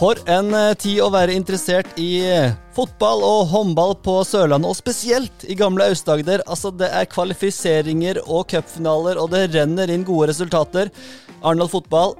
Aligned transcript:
For 0.00 0.16
en 0.32 0.54
eh, 0.56 0.70
tid 0.80 1.02
å 1.04 1.10
være 1.12 1.34
interessert 1.36 1.98
i 2.00 2.22
eh, 2.24 2.54
fotball 2.72 3.20
og 3.20 3.50
håndball 3.50 3.92
på 4.00 4.14
Sørlandet, 4.24 4.70
og 4.72 4.78
spesielt 4.78 5.44
i 5.44 5.56
gamle 5.58 5.90
Aust-Agder. 5.92 6.40
Altså, 6.48 6.70
det 6.72 6.88
er 6.88 7.08
kvalifiseringer 7.12 8.22
og 8.24 8.46
cupfinaler, 8.48 9.20
og 9.20 9.28
det 9.34 9.50
renner 9.52 9.92
inn 9.92 10.06
gode 10.08 10.30
resultater. 10.32 10.88
Arendal 11.42 11.68
fotball 11.68 12.16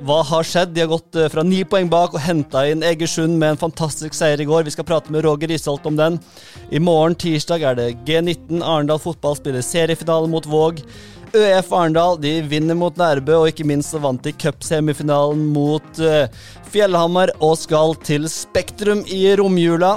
hva 0.00 0.22
har 0.24 0.46
skjedd? 0.48 0.70
De 0.72 0.80
har 0.80 0.88
gått 0.88 1.16
eh, 1.18 1.28
fra 1.28 1.42
ni 1.44 1.60
poeng 1.68 1.90
bak 1.92 2.14
og 2.16 2.22
henta 2.24 2.62
inn 2.70 2.84
Egersund 2.86 3.36
med 3.36 3.52
en 3.52 3.60
fantastisk 3.60 4.16
seier 4.16 4.40
i 4.40 4.46
går. 4.48 4.64
Vi 4.64 4.72
skal 4.72 4.86
prate 4.88 5.12
med 5.12 5.26
Roger 5.26 5.50
Risholt 5.52 5.84
om 5.86 5.98
den. 5.98 6.16
I 6.72 6.80
morgen, 6.80 7.14
tirsdag, 7.20 7.62
er 7.68 7.76
det 7.76 7.88
G19. 8.08 8.62
Arendal 8.64 9.02
fotball 9.02 9.36
spiller 9.36 9.64
seriefinale 9.64 10.30
mot 10.32 10.48
Våg. 10.48 10.80
ØF 11.36 11.72
Arendal 11.72 12.18
de 12.22 12.36
vinner 12.50 12.78
mot 12.78 12.96
Nærbø, 12.98 13.36
og 13.40 13.50
ikke 13.50 13.66
minst 13.68 13.94
så 13.94 14.00
vant 14.02 14.22
de 14.24 14.32
cupsemifinalen 14.34 15.44
mot 15.54 16.02
Fjellhamar 16.70 17.34
og 17.38 17.56
skal 17.60 17.94
til 18.06 18.28
Spektrum 18.30 19.04
i 19.06 19.24
romjula. 19.38 19.96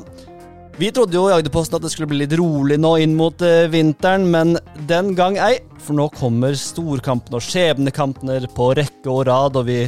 Vi 0.78 0.90
trodde 0.90 1.14
jo 1.14 1.28
i 1.30 1.34
Agderposten 1.36 1.78
at 1.78 1.84
det 1.86 1.92
skulle 1.94 2.10
bli 2.10 2.24
litt 2.24 2.34
rolig 2.40 2.80
nå 2.82 2.96
inn 3.04 3.14
mot 3.14 3.38
vinteren, 3.70 4.26
men 4.34 4.56
den 4.90 5.12
gang 5.18 5.38
ei. 5.38 5.60
For 5.84 5.94
nå 5.94 6.08
kommer 6.16 6.56
storkampene 6.58 7.38
og 7.38 7.46
skjebnekampene 7.46 8.40
på 8.56 8.72
rekke 8.80 9.12
og 9.12 9.26
rad, 9.28 9.60
og 9.60 9.68
vi, 9.68 9.84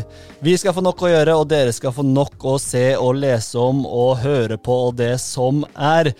vi, 0.45 0.53
skal 0.59 0.75
få 0.75 0.83
nok 0.85 1.01
å 1.01 1.09
gjøre, 1.09 1.37
og 1.39 1.49
dere 1.49 1.73
skal 1.73 1.95
få 1.95 2.05
nok 2.05 2.45
å 2.45 2.57
se 2.61 2.91
og 2.99 3.17
lese 3.23 3.57
om 3.57 3.81
og 3.87 4.19
høre 4.21 4.59
på 4.61 4.75
og 4.89 4.99
det 4.99 5.15
som 5.23 5.63
er. 5.73 6.11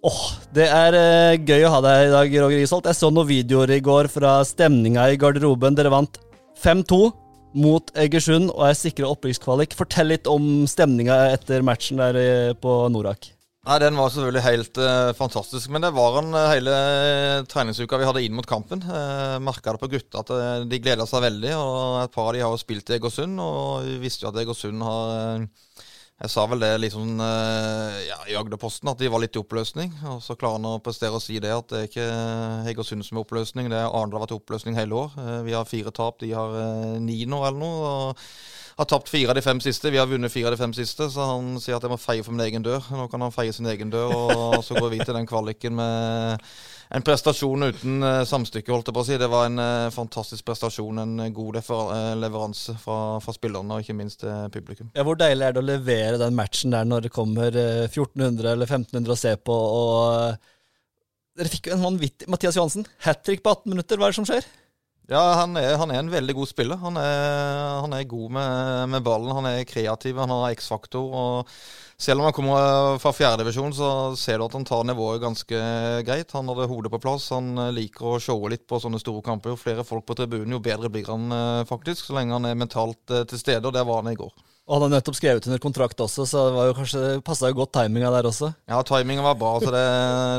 Åh, 0.00 0.08
oh, 0.08 0.28
Det 0.56 0.64
er 0.64 0.94
uh, 0.96 1.42
gøy 1.44 1.66
å 1.68 1.70
ha 1.74 1.80
deg 1.84 2.06
i 2.06 2.12
dag, 2.14 2.34
Roger 2.40 2.62
Isholt. 2.62 2.86
Jeg 2.88 2.96
så 2.96 3.10
noen 3.12 3.28
videoer 3.28 3.74
i 3.74 3.82
går 3.84 4.08
fra 4.08 4.38
stemninga 4.48 5.10
i 5.12 5.18
garderoben. 5.20 5.76
Dere 5.76 5.92
vant 5.92 6.16
5-2 6.62 7.00
mot 7.60 7.92
Egersund 8.00 8.48
og 8.54 8.62
er 8.70 8.78
sikra 8.78 9.10
opprykkskvalik. 9.12 9.76
Fortell 9.76 10.08
litt 10.14 10.30
om 10.30 10.64
stemninga 10.70 11.18
etter 11.34 11.60
matchen 11.66 12.00
der 12.00 12.16
uh, 12.16 12.54
på 12.56 12.78
Norak. 12.94 13.28
Nei, 13.68 13.76
Den 13.82 14.00
var 14.00 14.08
selvfølgelig 14.08 14.44
helt 14.46 14.80
uh, 14.80 15.12
fantastisk. 15.18 15.68
Men 15.68 15.84
det 15.84 15.92
var 15.92 16.16
en 16.22 16.32
hele 16.48 16.78
treningsuka 17.52 18.00
vi 18.00 18.08
hadde 18.08 18.24
inn 18.24 18.38
mot 18.40 18.48
kampen. 18.48 18.80
Uh, 18.80 19.36
Merka 19.44 19.76
det 19.76 19.84
på 19.84 19.92
gutta 19.98 20.24
at 20.24 20.64
de 20.64 20.80
gleda 20.80 21.04
seg 21.04 21.26
veldig. 21.28 21.52
og 21.60 21.98
Et 22.06 22.16
par 22.16 22.30
av 22.30 22.38
de 22.38 22.46
har 22.46 22.56
jo 22.56 22.64
spilt 22.64 22.88
i 22.88 22.96
Egersund, 22.96 23.36
og 23.36 23.84
vi 23.84 24.00
visste 24.06 24.24
jo 24.24 24.32
at 24.32 24.40
Egersund 24.46 24.80
har 24.80 25.44
jeg 26.20 26.32
sa 26.34 26.44
vel 26.50 26.60
det 26.60 26.70
liksom 26.82 27.20
ja, 27.20 28.18
i 28.28 28.36
Agderposten, 28.36 28.90
at 28.92 29.00
de 29.00 29.08
var 29.08 29.22
litt 29.22 29.38
i 29.38 29.40
oppløsning. 29.40 29.94
Og 30.12 30.18
så 30.20 30.36
klarer 30.36 30.58
han 30.58 30.68
å 30.68 30.80
prestere 30.84 31.16
å 31.16 31.22
si 31.22 31.38
det, 31.40 31.52
at 31.54 31.72
det 31.72 31.78
er 31.80 31.88
ikke 31.88 32.08
Egersund 32.74 33.06
som 33.06 33.16
er 33.16 33.24
oppløsning. 33.24 33.70
Det 33.72 33.78
er 33.78 33.88
Arendal 33.88 34.20
har 34.20 34.26
vært 34.26 34.34
i 34.36 34.40
oppløsning 34.40 34.76
hele 34.76 34.98
år. 35.00 35.16
Eh, 35.16 35.38
vi 35.48 35.56
har 35.56 35.68
fire 35.68 35.92
tap, 35.96 36.20
de 36.20 36.34
har 36.36 36.56
eh, 36.60 36.98
ni 37.00 37.22
nå 37.24 37.40
eller 37.46 37.60
noe. 37.62 37.92
og 37.94 38.59
har 38.80 38.88
tapt 38.88 39.08
fire 39.12 39.28
av 39.28 39.36
de 39.36 39.42
fem 39.44 39.60
siste. 39.60 39.90
Vi 39.92 39.98
har 40.00 40.08
vunnet 40.08 40.32
fire 40.32 40.48
av 40.48 40.54
de 40.54 40.60
fem 40.60 40.72
siste, 40.72 41.10
så 41.12 41.26
han 41.34 41.52
sier 41.60 41.76
at 41.76 41.84
jeg 41.84 41.92
må 41.92 41.98
feie 42.00 42.24
for 42.24 42.32
min 42.32 42.46
egen 42.46 42.64
dør. 42.64 42.84
Nå 42.96 43.08
kan 43.12 43.20
han 43.20 43.34
feie 43.34 43.52
sin 43.52 43.68
egen 43.68 43.92
dør, 43.92 44.12
og 44.14 44.60
så 44.64 44.76
går 44.78 44.94
vi 44.94 45.00
til 45.02 45.16
den 45.16 45.28
kvaliken 45.28 45.76
med 45.76 46.46
en 46.90 47.04
prestasjon 47.06 47.68
uten 47.68 48.02
uh, 48.02 48.22
samstykke, 48.26 48.72
holdt 48.72 48.88
jeg 48.88 48.96
på 48.96 49.02
å 49.02 49.06
si. 49.06 49.18
Det 49.20 49.28
var 49.30 49.50
en 49.50 49.60
uh, 49.60 49.92
fantastisk 49.94 50.46
prestasjon. 50.48 51.02
En 51.02 51.34
god 51.36 51.60
uh, 51.60 51.90
leveranse 52.18 52.74
fra, 52.80 52.96
fra, 53.22 53.34
spillerne, 53.36 53.76
og 53.76 53.84
ikke 53.84 53.98
minst 53.98 54.24
publikum. 54.54 54.88
Ja, 54.96 55.04
Hvor 55.06 55.18
deilig 55.20 55.46
er 55.46 55.54
det 55.54 55.62
å 55.62 55.68
levere 55.68 56.22
den 56.22 56.38
matchen 56.38 56.74
der 56.74 56.88
når 56.88 57.06
det 57.06 57.12
kommer 57.14 57.52
1400 57.52 58.54
eller 58.54 58.66
1500 58.66 59.12
å 59.12 59.20
se 59.20 59.36
på? 59.36 59.60
og 59.84 60.48
Dere 61.38 61.52
fikk 61.52 61.70
jo 61.70 61.76
en 61.76 61.84
vanvittig 61.84 62.26
Mathias 62.32 62.56
Johansen, 62.58 62.88
hat 63.04 63.22
trick 63.28 63.44
på 63.44 63.52
18 63.52 63.76
minutter. 63.76 64.00
Hva 64.00 64.08
er 64.08 64.16
det 64.16 64.22
som 64.22 64.28
skjer? 64.28 64.48
Ja, 65.10 65.20
han 65.40 65.56
er, 65.58 65.74
han 65.80 65.90
er 65.90 66.02
en 66.04 66.12
veldig 66.12 66.34
god 66.38 66.48
spiller. 66.50 66.78
Han 66.78 66.98
er, 67.00 67.80
han 67.82 67.94
er 67.96 68.08
god 68.10 68.34
med, 68.36 68.88
med, 68.92 69.02
ballen. 69.06 69.32
Han 69.34 69.48
er 69.48 69.64
kreativ, 69.66 70.20
han 70.20 70.30
har 70.30 70.52
X-faktor. 70.54 71.08
og 71.10 71.54
selv 72.00 72.22
om 72.22 72.28
han 72.28 72.32
kommer 72.32 73.00
fra 73.02 73.10
fjerdedivisjon, 73.12 73.74
så 73.76 73.88
ser 74.16 74.38
du 74.38 74.46
at 74.46 74.54
han 74.56 74.64
tar 74.64 74.86
nivået 74.88 75.20
ganske 75.20 75.58
greit. 76.06 76.30
Han 76.32 76.48
hadde 76.48 76.68
hodet 76.70 76.92
på 76.94 77.00
plass. 77.02 77.26
Han 77.34 77.52
eh, 77.58 77.74
liker 77.76 78.14
å 78.14 78.20
showe 78.22 78.48
litt 78.48 78.64
på 78.70 78.78
sånne 78.80 79.00
store 79.02 79.20
kamper. 79.26 79.52
Jo 79.52 79.60
flere 79.60 79.84
folk 79.84 80.06
på 80.08 80.16
tribunen, 80.16 80.54
jo 80.56 80.62
bedre 80.64 80.88
blir 80.92 81.10
han 81.12 81.28
eh, 81.36 81.66
faktisk. 81.68 82.06
Så 82.06 82.16
lenge 82.16 82.38
han 82.38 82.48
er 82.48 82.56
mentalt 82.56 83.12
eh, 83.12 83.26
til 83.28 83.42
stede, 83.42 83.66
og 83.66 83.76
det 83.76 83.84
var 83.84 84.00
han 84.00 84.14
i 84.14 84.16
går. 84.16 84.32
Og 84.70 84.76
han 84.76 84.84
har 84.86 84.92
nettopp 84.92 85.16
skrevet 85.18 85.46
under 85.48 85.58
kontrakt 85.58 85.98
også, 85.98 86.22
så 86.30 86.44
det 86.46 86.54
var 86.54 86.68
jo 86.68 86.74
kanskje 86.78 87.00
passa 87.26 87.50
godt 87.50 87.72
timinga 87.74 88.12
der 88.14 88.28
også. 88.30 88.52
Ja, 88.70 88.78
timinga 88.86 89.24
var 89.24 89.38
bra. 89.40 89.56
så 89.58 89.72
det, 89.74 89.86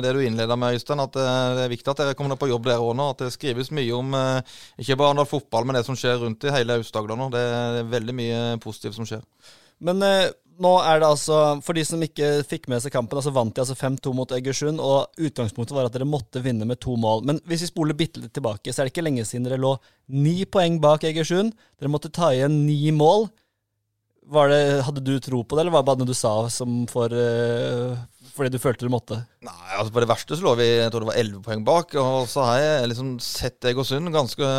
det 0.06 0.14
du 0.16 0.22
innleda 0.24 0.56
med, 0.56 0.78
Øystein, 0.78 1.04
at 1.04 1.18
det 1.18 1.66
er 1.66 1.74
viktig 1.74 1.92
at 1.92 2.00
dere 2.00 2.16
kommer 2.16 2.40
på 2.40 2.48
jobb 2.48 2.70
dere 2.70 2.80
òg 2.80 2.96
nå. 2.96 3.10
At 3.12 3.26
det 3.26 3.34
skrives 3.36 3.74
mye 3.76 3.92
om 3.98 4.16
ikke 4.80 4.96
bare 4.96 5.12
Arendal 5.12 5.28
fotball, 5.28 5.68
men 5.68 5.76
det 5.76 5.84
som 5.84 6.00
skjer 6.00 6.24
rundt 6.24 6.48
i 6.48 6.54
hele 6.56 6.80
Aust-Agder 6.80 7.20
nå. 7.20 7.28
Det 7.36 7.44
er 7.44 7.92
veldig 7.92 8.16
mye 8.16 8.40
positivt 8.64 8.96
som 8.96 9.10
skjer. 9.10 9.28
Men 9.84 10.00
nå 10.62 10.72
er 10.86 11.02
det 11.02 11.10
altså, 11.10 11.38
For 11.66 11.78
de 11.78 11.84
som 11.88 12.02
ikke 12.06 12.30
fikk 12.48 12.68
med 12.72 12.84
seg 12.84 12.94
kampen, 12.94 13.18
altså 13.18 13.34
vant 13.34 13.54
de 13.56 13.64
altså 13.64 13.78
5-2 13.78 14.14
mot 14.18 14.34
Egersund. 14.36 14.82
og 14.82 15.22
Utgangspunktet 15.22 15.76
var 15.76 15.90
at 15.90 15.96
dere 15.96 16.08
måtte 16.10 16.44
vinne 16.44 16.68
med 16.70 16.82
to 16.84 16.96
mål. 17.00 17.26
Men 17.28 17.42
hvis 17.50 17.66
vi 17.66 17.72
spoler 17.72 17.98
bitte 17.98 18.22
litt 18.22 18.34
tilbake, 18.38 18.72
så 18.72 18.82
er 18.82 18.88
det 18.88 18.94
ikke 18.96 19.06
lenge 19.08 19.26
siden 19.28 19.48
dere 19.48 19.62
lå 19.62 19.76
ni 20.12 20.44
poeng 20.46 20.78
bak 20.84 21.06
Egersund. 21.08 21.56
Dere 21.80 21.92
måtte 21.92 22.14
ta 22.14 22.32
igjen 22.36 22.62
ni 22.68 22.94
mål. 22.96 23.30
Det, 24.22 24.62
hadde 24.86 25.04
du 25.04 25.16
tro 25.20 25.42
på 25.44 25.58
det, 25.58 25.64
eller 25.64 25.74
var 25.74 25.84
det 25.84 25.90
bare 25.90 26.00
noe 26.02 26.10
du 26.12 26.16
sa 26.16 26.34
som 26.54 26.84
for, 26.90 27.12
uh, 27.12 27.98
fordi 28.36 28.54
du 28.54 28.62
følte 28.62 28.86
du 28.86 28.94
måtte? 28.94 29.18
Nei, 29.44 29.74
altså 29.76 29.92
På 29.92 30.04
det 30.04 30.10
verste 30.12 30.38
så 30.38 30.46
lå 30.46 30.54
vi 30.60 30.68
jeg 30.70 30.92
tror 30.94 31.04
det 31.04 31.10
var 31.10 31.20
11 31.20 31.42
poeng 31.46 31.66
bak. 31.68 31.96
Og 32.00 32.30
så 32.32 32.46
har 32.48 32.62
jeg 32.62 32.92
liksom 32.92 33.16
sett 33.24 33.68
Egersund 33.72 34.14
ganske 34.14 34.52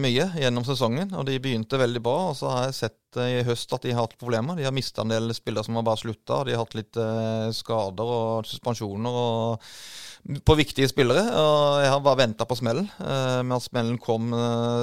mye 0.00 0.30
gjennom 0.40 0.64
sesongen. 0.68 1.12
Og 1.18 1.26
de 1.28 1.40
begynte 1.42 1.80
veldig 1.82 2.02
bra. 2.04 2.30
Og 2.30 2.38
så 2.38 2.52
har 2.52 2.68
jeg 2.68 2.78
sett 2.78 3.00
i 3.20 3.44
høst 3.46 3.72
at 3.74 3.86
de 3.86 3.94
har 3.94 4.06
hatt 4.06 4.18
problemer. 4.20 4.58
De 4.58 4.66
har 4.66 4.74
mista 4.74 5.04
en 5.04 5.12
del 5.12 5.32
spillere 5.36 5.66
som 5.66 5.78
har 5.78 5.86
bare 5.86 6.00
slutta. 6.00 6.42
De 6.46 6.54
har 6.54 6.64
hatt 6.64 6.76
litt 6.78 6.98
uh, 7.00 7.48
skader 7.54 8.12
og 8.16 8.48
suspensjoner. 8.48 9.22
og 9.22 10.42
på 10.42 10.56
viktige 10.58 10.88
spillere. 10.90 11.22
og 11.38 11.82
Jeg 11.84 11.90
har 11.92 12.00
bare 12.02 12.18
venta 12.24 12.46
på 12.48 12.56
smellen. 12.58 12.88
Uh, 12.98 13.44
men 13.46 13.54
at 13.56 13.62
smellen 13.62 14.00
kom 14.02 14.34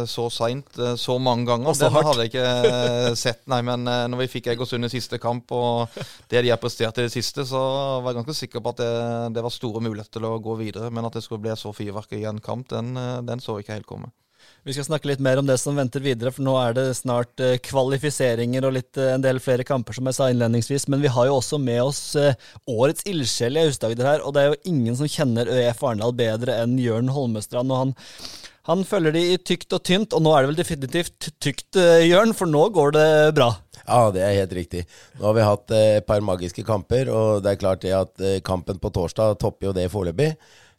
så 0.07 0.29
seint, 0.31 0.79
så 0.97 1.17
mange 1.19 1.49
ganger, 1.49 1.69
og 1.69 1.75
så 1.75 1.89
den 1.89 2.07
hadde 2.07 2.25
jeg 2.25 2.31
ikke 2.31 3.15
sett. 3.19 3.43
Nei, 3.51 3.59
men 3.67 3.83
når 3.83 4.23
vi 4.23 4.31
fikk 4.37 4.49
Egersund 4.53 4.87
i 4.87 4.93
siste 4.93 5.19
kamp, 5.21 5.51
og 5.51 5.91
det 6.31 6.45
de 6.45 6.53
har 6.53 6.61
prestert 6.61 6.97
i 7.01 7.07
det 7.07 7.13
siste, 7.13 7.45
så 7.49 7.61
var 8.03 8.13
jeg 8.13 8.21
ganske 8.21 8.39
sikker 8.39 8.63
på 8.63 8.73
at 8.73 8.81
det, 8.83 8.91
det 9.35 9.43
var 9.45 9.53
store 9.53 9.83
muligheter 9.83 10.17
til 10.19 10.29
å 10.31 10.39
gå 10.43 10.57
videre. 10.63 10.91
Men 10.93 11.09
at 11.09 11.19
det 11.19 11.25
skulle 11.27 11.43
bli 11.43 11.55
så 11.59 11.75
fyrverkeri 11.75 12.23
i 12.23 12.29
en 12.31 12.43
kamp, 12.43 12.69
den, 12.71 12.95
den 13.27 13.43
så 13.43 13.59
jeg 13.59 13.67
ikke 13.67 13.81
helt 13.81 13.91
komme. 13.95 14.13
Vi 14.63 14.71
skal 14.71 14.85
snakke 14.87 15.09
litt 15.09 15.19
mer 15.19 15.41
om 15.41 15.47
det 15.47 15.57
som 15.59 15.75
venter 15.75 15.99
videre, 15.99 16.31
for 16.31 16.45
nå 16.45 16.53
er 16.55 16.75
det 16.77 16.85
snart 16.95 17.41
eh, 17.43 17.57
kvalifiseringer 17.59 18.63
og 18.63 18.77
litt, 18.77 18.95
eh, 18.95 19.11
en 19.11 19.23
del 19.23 19.41
flere 19.43 19.65
kamper, 19.67 19.97
som 19.97 20.07
jeg 20.07 20.15
sa 20.15 20.29
innledningsvis. 20.31 20.85
Men 20.87 21.03
vi 21.03 21.11
har 21.11 21.27
jo 21.27 21.33
også 21.35 21.59
med 21.59 21.81
oss 21.83 21.99
eh, 22.15 22.37
årets 22.71 23.03
ildsjel 23.11 23.59
i 23.59 23.65
Aust-Agder 23.65 24.07
her, 24.07 24.23
og 24.23 24.31
det 24.37 24.45
er 24.45 24.53
jo 24.53 24.71
ingen 24.71 24.95
som 24.95 25.11
kjenner 25.11 25.51
ØF 25.51 25.83
Arendal 25.83 26.15
bedre 26.15 26.55
enn 26.63 26.77
Jørn 26.79 27.11
Holmestrand. 27.11 27.75
og 27.75 27.83
han 27.83 27.95
han 28.63 28.85
følger 28.87 29.11
de 29.11 29.21
i 29.33 29.39
tykt 29.43 29.73
og 29.75 29.81
tynt, 29.83 30.13
og 30.15 30.21
nå 30.23 30.31
er 30.31 30.45
det 30.45 30.53
vel 30.53 30.59
definitivt 30.61 31.25
tykt, 31.43 31.75
Jørn, 32.07 32.31
for 32.31 32.47
nå 32.47 32.61
går 32.71 32.93
det 32.95 33.07
bra. 33.35 33.49
Ja, 33.81 34.05
det 34.15 34.21
er 34.23 34.37
helt 34.37 34.53
riktig. 34.55 34.85
Nå 35.17 35.25
har 35.27 35.35
vi 35.35 35.43
hatt 35.43 35.73
et 35.75 36.07
par 36.07 36.23
magiske 36.23 36.63
kamper, 36.63 37.11
og 37.11 37.43
det 37.43 37.51
er 37.51 37.59
klart 37.59 37.83
det 37.83 37.91
at 37.97 38.23
kampen 38.47 38.79
på 38.79 38.93
torsdag 38.95 39.35
topper 39.43 39.67
jo 39.67 39.75
det 39.75 39.89
foreløpig 39.91 40.29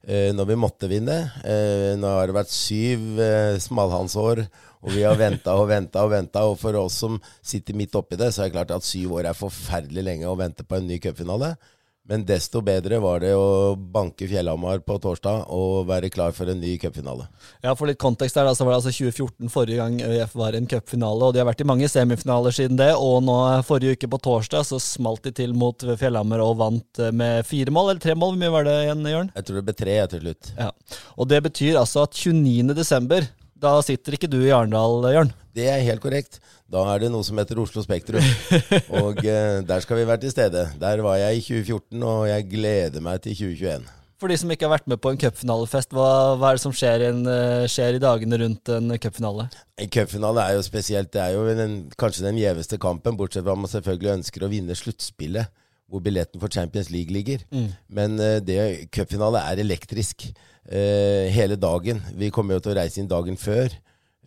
når 0.06 0.48
vi 0.50 0.56
måtte 0.60 0.88
vinne. 0.90 1.16
Eh, 1.46 1.94
nå 1.96 2.10
har 2.16 2.28
det 2.28 2.36
vært 2.36 2.52
syv 2.52 3.20
eh, 3.22 3.56
smalhansår, 3.62 4.42
og 4.84 4.92
vi 4.92 5.04
har 5.06 5.16
venta 5.16 5.54
og 5.56 5.70
venta 5.70 6.04
og 6.04 6.12
venta. 6.12 6.44
Og 6.50 6.58
for 6.60 6.76
oss 6.80 6.98
som 7.04 7.16
sitter 7.40 7.76
midt 7.78 7.96
oppi 7.96 8.18
det, 8.20 8.32
så 8.34 8.44
er 8.44 8.50
det 8.50 8.56
klart 8.58 8.74
at 8.76 8.86
syv 8.86 9.16
år 9.20 9.30
er 9.30 9.38
forferdelig 9.38 10.04
lenge 10.04 10.28
å 10.28 10.36
vente 10.38 10.66
på 10.66 10.76
en 10.78 10.90
ny 10.90 11.00
cupfinale. 11.02 11.54
Men 12.04 12.26
desto 12.28 12.60
bedre 12.60 12.98
var 13.00 13.22
det 13.22 13.30
å 13.32 13.72
banke 13.76 14.26
Fjellhamar 14.28 14.82
på 14.84 14.98
torsdag 15.00 15.46
og 15.56 15.86
være 15.88 16.10
klar 16.12 16.34
for 16.36 16.50
en 16.52 16.58
ny 16.60 16.74
cupfinale. 16.82 17.30
Ja, 17.64 17.72
for 17.72 17.88
litt 17.88 18.00
kontekst 18.02 18.36
her, 18.36 18.44
da, 18.44 18.52
så 18.52 18.66
var 18.66 18.74
det 18.74 18.80
altså 18.82 18.92
2014 18.92 19.52
forrige 19.52 19.78
gang 19.80 19.96
ØIF 20.04 20.34
var 20.36 20.52
i 20.52 20.60
en 20.60 20.68
cupfinale. 20.68 21.24
Og 21.24 21.32
de 21.32 21.40
har 21.40 21.48
vært 21.48 21.62
i 21.64 21.68
mange 21.70 21.88
semifinaler 21.88 22.52
siden 22.52 22.76
det. 22.76 22.90
Og 23.00 23.22
nå 23.24 23.38
forrige 23.64 23.96
uke 23.96 24.10
på 24.12 24.20
torsdag 24.26 24.66
så 24.68 24.80
smalt 24.82 25.24
de 25.24 25.32
til 25.40 25.56
mot 25.56 25.80
Fjellhamar 25.80 26.44
og 26.44 26.58
vant 26.60 27.00
med 27.16 27.48
fire 27.48 27.72
mål, 27.72 27.94
eller 27.94 28.04
tre 28.04 28.18
mål. 28.18 28.34
Hvor 28.34 28.42
mye 28.42 28.52
var 28.52 28.68
det 28.68 28.76
igjen, 28.82 29.08
Jørn? 29.14 29.32
Jeg 29.38 29.48
tror 29.48 29.60
det 29.60 29.64
ble 29.70 29.76
tre 29.80 29.96
til 30.12 30.22
slutt. 30.26 30.52
Ja. 30.60 30.68
Og 31.16 31.32
det 31.32 31.40
betyr 31.48 31.80
altså 31.80 32.04
at 32.04 32.20
29. 32.20 33.24
da 33.64 33.74
sitter 33.84 34.16
ikke 34.16 34.28
du 34.30 34.38
i 34.44 34.52
Arendal, 34.52 35.00
Jørn? 35.14 35.32
Det 35.54 35.66
er 35.70 35.84
helt 35.86 36.02
korrekt. 36.02 36.40
Da 36.70 36.82
er 36.92 37.04
det 37.04 37.10
noe 37.14 37.24
som 37.26 37.38
heter 37.38 37.60
Oslo 37.62 37.84
Spektrum. 37.84 38.24
Og 39.00 39.20
eh, 39.22 39.60
der 39.66 39.84
skal 39.84 40.00
vi 40.00 40.06
være 40.08 40.24
til 40.24 40.32
stede. 40.34 40.66
Der 40.80 41.02
var 41.04 41.20
jeg 41.20 41.38
i 41.38 41.44
2014, 41.44 42.02
og 42.02 42.24
jeg 42.28 42.48
gleder 42.50 43.04
meg 43.04 43.22
til 43.24 43.36
2021. 43.38 43.92
For 44.22 44.30
de 44.30 44.38
som 44.40 44.52
ikke 44.52 44.64
har 44.64 44.72
vært 44.76 44.86
med 44.88 45.00
på 45.02 45.10
en 45.12 45.18
cupfinalefest, 45.20 45.90
hva, 45.92 46.08
hva, 46.38 46.50
er 46.50 46.58
det 46.58 46.62
som 46.62 46.74
skjer, 46.74 47.02
en, 47.10 47.24
eh, 47.28 47.64
skjer, 47.70 47.98
i 47.98 48.02
dagene 48.02 48.38
rundt 48.40 48.70
en 48.72 48.94
cupfinale? 49.02 49.48
En 49.80 49.90
cupfinale 49.92 50.44
er 50.44 50.58
jo 50.58 50.64
spesielt. 50.64 51.10
Det 51.12 51.20
er 51.20 51.34
jo 51.34 51.44
den, 51.58 51.76
kanskje 52.00 52.26
den 52.28 52.40
gjeveste 52.40 52.78
kampen, 52.80 53.18
bortsett 53.18 53.44
fra 53.44 53.56
at 53.56 53.62
man 53.64 53.72
selvfølgelig 53.72 54.14
ønsker 54.20 54.46
å 54.46 54.50
vinne 54.52 54.78
sluttspillet, 54.78 55.50
hvor 55.90 56.02
billetten 56.04 56.40
for 56.42 56.52
Champions 56.52 56.90
League 56.90 57.12
ligger. 57.14 57.44
Mm. 57.52 57.70
Men 57.88 58.18
uh, 58.20 58.38
det 58.42 58.88
cupfinale 58.94 59.42
er 59.44 59.62
elektrisk 59.62 60.28
uh, 60.30 61.24
hele 61.32 61.56
dagen. 61.60 62.02
Vi 62.18 62.32
kommer 62.34 62.56
jo 62.56 62.64
til 62.64 62.74
å 62.74 62.78
reise 62.80 63.02
inn 63.02 63.10
dagen 63.10 63.38
før. 63.40 63.72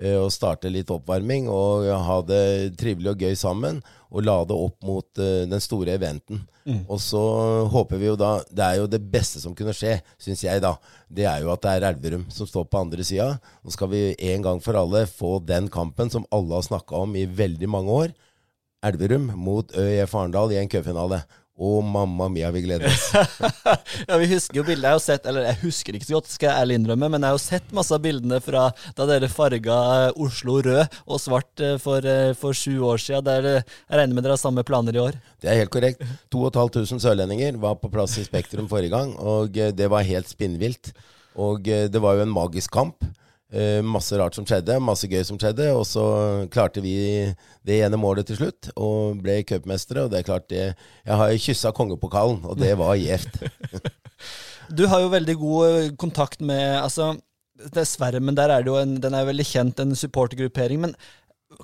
uh, 0.04 0.20
og 0.22 0.34
starte 0.34 0.72
litt 0.72 0.92
oppvarming 0.94 1.48
og 1.50 1.88
ha 1.90 2.18
det 2.26 2.78
trivelig 2.80 3.14
og 3.14 3.24
gøy 3.26 3.38
sammen. 3.40 3.82
Og 4.08 4.24
lade 4.24 4.56
opp 4.56 4.78
mot 4.88 5.08
uh, 5.20 5.44
den 5.50 5.64
store 5.64 5.98
eventen. 5.98 6.46
Mm. 6.68 6.84
Og 6.92 7.00
så 7.00 7.22
håper 7.72 8.00
vi 8.00 8.10
jo 8.10 8.18
da 8.20 8.42
Det 8.52 8.64
er 8.64 8.78
jo 8.82 8.88
det 8.92 9.00
beste 9.12 9.40
som 9.40 9.54
kunne 9.56 9.76
skje, 9.76 9.98
syns 10.20 10.44
jeg, 10.44 10.62
da. 10.64 10.76
Det 11.08 11.28
er 11.28 11.44
jo 11.44 11.52
at 11.54 11.64
det 11.64 11.74
er 11.74 11.88
Elverum 11.92 12.26
som 12.34 12.48
står 12.48 12.68
på 12.68 12.82
andre 12.84 13.06
sida. 13.08 13.34
Nå 13.64 13.74
skal 13.76 13.92
vi 13.92 14.02
en 14.32 14.46
gang 14.46 14.64
for 14.64 14.80
alle 14.80 15.06
få 15.10 15.38
den 15.44 15.72
kampen 15.72 16.12
som 16.14 16.28
alle 16.32 16.56
har 16.60 16.68
snakka 16.68 17.04
om 17.04 17.16
i 17.16 17.26
veldig 17.28 17.72
mange 17.72 18.00
år. 18.06 18.16
Elverum 18.86 19.32
mot 19.36 19.72
ØIF 19.74 20.14
Arendal 20.16 20.54
i 20.54 20.60
en 20.62 20.70
cupfinale. 20.72 21.24
Å, 21.58 21.80
mamma 21.82 22.28
mia, 22.30 22.52
vi 22.54 22.62
gleder 22.68 22.86
oss. 22.86 23.08
ja, 24.10 24.18
Vi 24.22 24.28
husker 24.30 24.60
jo 24.60 24.64
bildet. 24.68 24.86
Jeg 24.86 24.94
har 24.94 25.02
sett, 25.02 25.24
eller 25.26 25.48
jeg 25.48 25.58
husker 25.64 25.96
ikke 25.98 26.06
så 26.06 26.20
godt, 26.20 26.30
skal 26.30 26.52
jeg 26.52 26.62
ærlig 26.62 26.78
innrømme, 26.78 27.10
men 27.16 27.26
jeg 27.26 27.34
har 27.34 27.40
jo 27.40 27.42
sett 27.42 27.74
masse 27.74 27.96
av 27.98 28.04
bildene 28.04 28.38
fra 28.46 28.68
da 28.98 29.08
dere 29.10 29.30
farga 29.32 29.78
eh, 29.96 30.20
Oslo 30.22 30.60
rød 30.68 31.00
og 31.08 31.22
svart 31.24 31.64
eh, 31.66 31.80
for, 31.82 32.06
eh, 32.06 32.36
for 32.38 32.54
sju 32.54 32.76
år 32.86 33.02
siden. 33.02 33.26
Der 33.26 33.50
jeg 33.50 33.66
regner 33.90 34.14
med 34.14 34.28
dere 34.28 34.38
har 34.38 34.44
samme 34.44 34.62
planer 34.68 35.00
i 35.00 35.02
år? 35.02 35.18
Det 35.42 35.50
er 35.50 35.58
helt 35.64 35.74
korrekt. 35.74 36.06
2500 36.30 37.02
sørlendinger 37.02 37.58
var 37.64 37.80
på 37.82 37.90
plass 37.90 38.20
i 38.22 38.28
Spektrum 38.28 38.70
forrige 38.70 38.94
gang, 38.94 39.16
og 39.18 39.58
det 39.58 39.90
var 39.90 40.06
helt 40.06 40.30
spinnvilt. 40.30 40.94
Og 41.42 41.66
det 41.66 42.02
var 42.02 42.20
jo 42.20 42.28
en 42.28 42.38
magisk 42.38 42.70
kamp. 42.78 43.02
Uh, 43.48 43.80
masse 43.80 44.12
rart 44.20 44.36
som 44.36 44.44
skjedde, 44.44 44.76
masse 44.84 45.08
gøy 45.08 45.22
som 45.24 45.38
skjedde. 45.40 45.70
Og 45.76 45.86
så 45.88 46.04
klarte 46.54 46.84
vi 46.84 46.98
det 47.68 47.80
ene 47.86 48.00
målet 48.00 48.28
til 48.28 48.42
slutt 48.42 48.72
og 48.76 49.22
ble 49.24 49.40
cupmestere. 49.48 50.04
Og 50.06 50.12
det 50.12 50.20
er 50.20 50.28
klart, 50.28 50.50
det, 50.52 50.66
jeg 51.08 51.22
har 51.22 51.38
kyssa 51.46 51.72
kongepokalen, 51.76 52.42
og 52.44 52.60
det 52.60 52.74
var 52.80 52.98
gjevt. 53.00 53.40
du 54.78 54.84
har 54.92 55.06
jo 55.06 55.14
veldig 55.14 55.38
god 55.40 55.70
eh, 55.70 55.94
kontakt 56.00 56.44
med 56.44 56.82
altså, 56.82 57.14
Dessverre, 57.74 58.20
men 58.22 58.36
der 58.38 58.52
er 58.54 58.62
det 58.62 58.70
jo 58.70 58.78
en, 58.78 59.00
den 59.02 59.16
er 59.18 59.26
veldig 59.26 59.46
kjent, 59.48 59.80
en 59.82 59.96
supportergruppering. 59.98 60.84
Men 60.84 60.98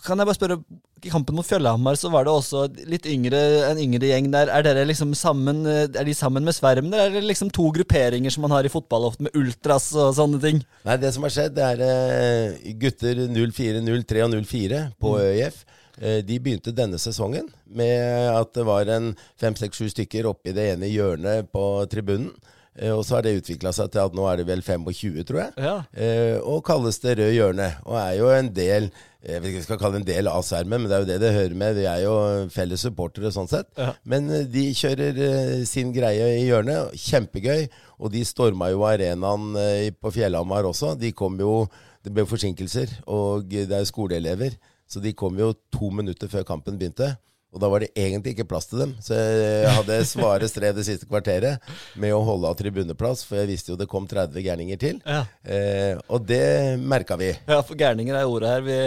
kan 0.02 0.18
jeg 0.18 0.26
bare 0.26 0.38
spørre, 0.38 0.56
I 1.04 1.12
kampen 1.12 1.36
mot 1.38 1.46
Fjellhamar 1.46 1.98
så 2.00 2.10
var 2.10 2.26
det 2.26 2.34
også 2.34 2.64
litt 2.90 3.06
yngre, 3.10 3.40
en 3.68 3.82
yngre 3.82 4.10
gjeng 4.10 4.32
der. 4.34 4.50
Er 4.50 4.66
dere 4.66 4.86
liksom 4.90 5.12
sammen, 5.18 5.62
er 5.68 6.08
de 6.08 6.16
sammen 6.18 6.46
med 6.48 6.56
Sverm, 6.56 6.88
eller 6.90 7.12
er 7.12 7.20
det 7.20 7.28
liksom 7.28 7.52
to 7.54 7.68
grupperinger 7.76 8.34
som 8.34 8.46
man 8.48 8.56
har 8.56 8.66
i 8.66 8.72
fotball 8.74 9.10
ofte, 9.12 9.28
med 9.28 9.38
ultras 9.38 9.92
og 9.94 10.16
sånne 10.18 10.42
ting? 10.42 10.64
Nei, 10.88 10.98
det 11.02 11.14
som 11.14 11.28
har 11.28 11.36
skjedd, 11.36 11.54
det 11.60 11.70
er 11.76 11.84
uh, 11.86 12.74
gutter 12.82 13.22
04, 13.30 13.84
03 13.84 14.26
og 14.26 14.38
04 14.40 14.82
på 15.04 15.14
mm. 15.14 15.22
ØIF. 15.28 15.62
Uh, 16.00 16.20
de 16.26 16.40
begynte 16.42 16.74
denne 16.74 16.98
sesongen 17.02 17.52
med 17.70 18.32
at 18.34 18.56
det 18.58 18.66
var 18.66 18.90
en 18.96 19.12
fem, 19.38 19.54
seks, 19.60 19.78
sju 19.78 19.94
stykker 19.94 20.32
oppi 20.32 20.56
det 20.58 20.72
ene 20.74 20.90
hjørnet 20.90 21.54
på 21.54 21.68
tribunen. 21.92 22.34
Eh, 22.80 22.92
og 22.92 23.04
så 23.06 23.18
har 23.18 23.26
det 23.26 23.36
utvikla 23.38 23.74
seg 23.76 23.92
til 23.94 24.02
at 24.04 24.16
nå 24.18 24.26
er 24.30 24.42
det 24.42 24.48
vel 24.50 24.64
25, 24.66 25.24
tror 25.30 25.42
jeg. 25.44 25.56
Ja. 25.62 25.74
Eh, 25.94 26.38
og 26.42 26.64
kalles 26.66 27.00
det 27.04 27.18
Rød 27.20 27.34
hjørne. 27.36 27.70
Og 27.86 27.98
er 28.02 28.14
jo 28.20 28.32
en 28.34 28.54
del 28.54 28.94
jeg 29.24 29.40
vet 29.40 29.54
ikke 29.54 29.60
vi 29.62 29.64
skal 29.64 29.78
kalle 29.80 29.96
det 29.96 30.02
en 30.02 30.08
del 30.10 30.28
av 30.28 30.42
Sermen, 30.44 30.82
men 30.84 30.90
det 30.92 30.96
er 30.98 31.04
jo 31.04 31.08
det 31.08 31.16
det 31.22 31.30
hører 31.32 31.54
med. 31.56 31.78
Vi 31.78 31.86
er 31.88 32.02
jo 32.04 32.16
felles 32.52 32.82
supportere 32.84 33.30
sånn 33.32 33.48
sett. 33.48 33.70
Ja. 33.80 33.94
Men 34.04 34.28
eh, 34.28 34.44
de 34.52 34.66
kjører 34.76 35.22
sin 35.70 35.94
greie 35.96 36.28
i 36.42 36.44
hjørnet. 36.50 36.92
Kjempegøy. 37.00 37.70
Og 38.04 38.12
de 38.12 38.26
storma 38.28 38.68
jo 38.74 38.84
arenaen 38.84 39.54
på 40.02 40.12
Fjellhamar 40.12 40.68
også. 40.68 40.98
De 41.00 41.14
kom 41.16 41.40
jo 41.40 41.66
Det 42.04 42.12
ble 42.12 42.26
forsinkelser, 42.28 42.90
og 43.08 43.46
det 43.48 43.70
er 43.72 43.80
jo 43.80 43.88
skoleelever. 43.88 44.58
Så 44.92 45.00
de 45.00 45.14
kom 45.16 45.38
jo 45.40 45.54
to 45.72 45.88
minutter 45.88 46.28
før 46.28 46.44
kampen 46.44 46.76
begynte. 46.76 47.14
Og 47.54 47.62
da 47.62 47.70
var 47.70 47.84
det 47.84 47.92
egentlig 47.94 48.34
ikke 48.34 48.48
plass 48.50 48.70
til 48.70 48.82
dem. 48.84 48.96
Så 49.04 49.18
jeg 49.18 49.74
hadde 49.78 50.00
svare 50.10 50.50
strev 50.50 50.74
det 50.78 50.88
siste 50.88 51.10
kvarteret 51.10 51.62
med 52.00 52.16
å 52.16 52.24
holde 52.26 52.50
av 52.50 52.58
tribuneplass, 52.60 53.22
for 53.28 53.42
jeg 53.42 53.52
visste 53.54 53.74
jo 53.74 53.78
det 53.80 53.90
kom 53.92 54.08
30 54.10 54.42
gærninger 54.46 54.82
til. 54.82 55.04
Ja. 55.06 55.24
Eh, 55.46 56.02
og 56.10 56.26
det 56.30 56.80
merka 56.82 57.20
vi. 57.20 57.34
Ja, 57.48 57.62
for 57.62 57.78
gærninger 57.80 58.18
er 58.18 58.30
ordet 58.30 58.56
her. 58.56 58.66
Vi 58.66 58.80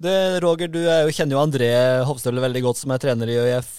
det, 0.00 0.40
Roger, 0.40 0.70
du 0.72 0.78
er 0.80 1.02
jo, 1.04 1.12
kjenner 1.12 1.36
jo 1.36 1.42
André 1.42 1.66
Hofstøle 2.08 2.40
veldig 2.40 2.62
godt, 2.64 2.78
som 2.80 2.92
er 2.94 3.02
trener 3.02 3.28
i 3.28 3.34
ØIF. 3.36 3.74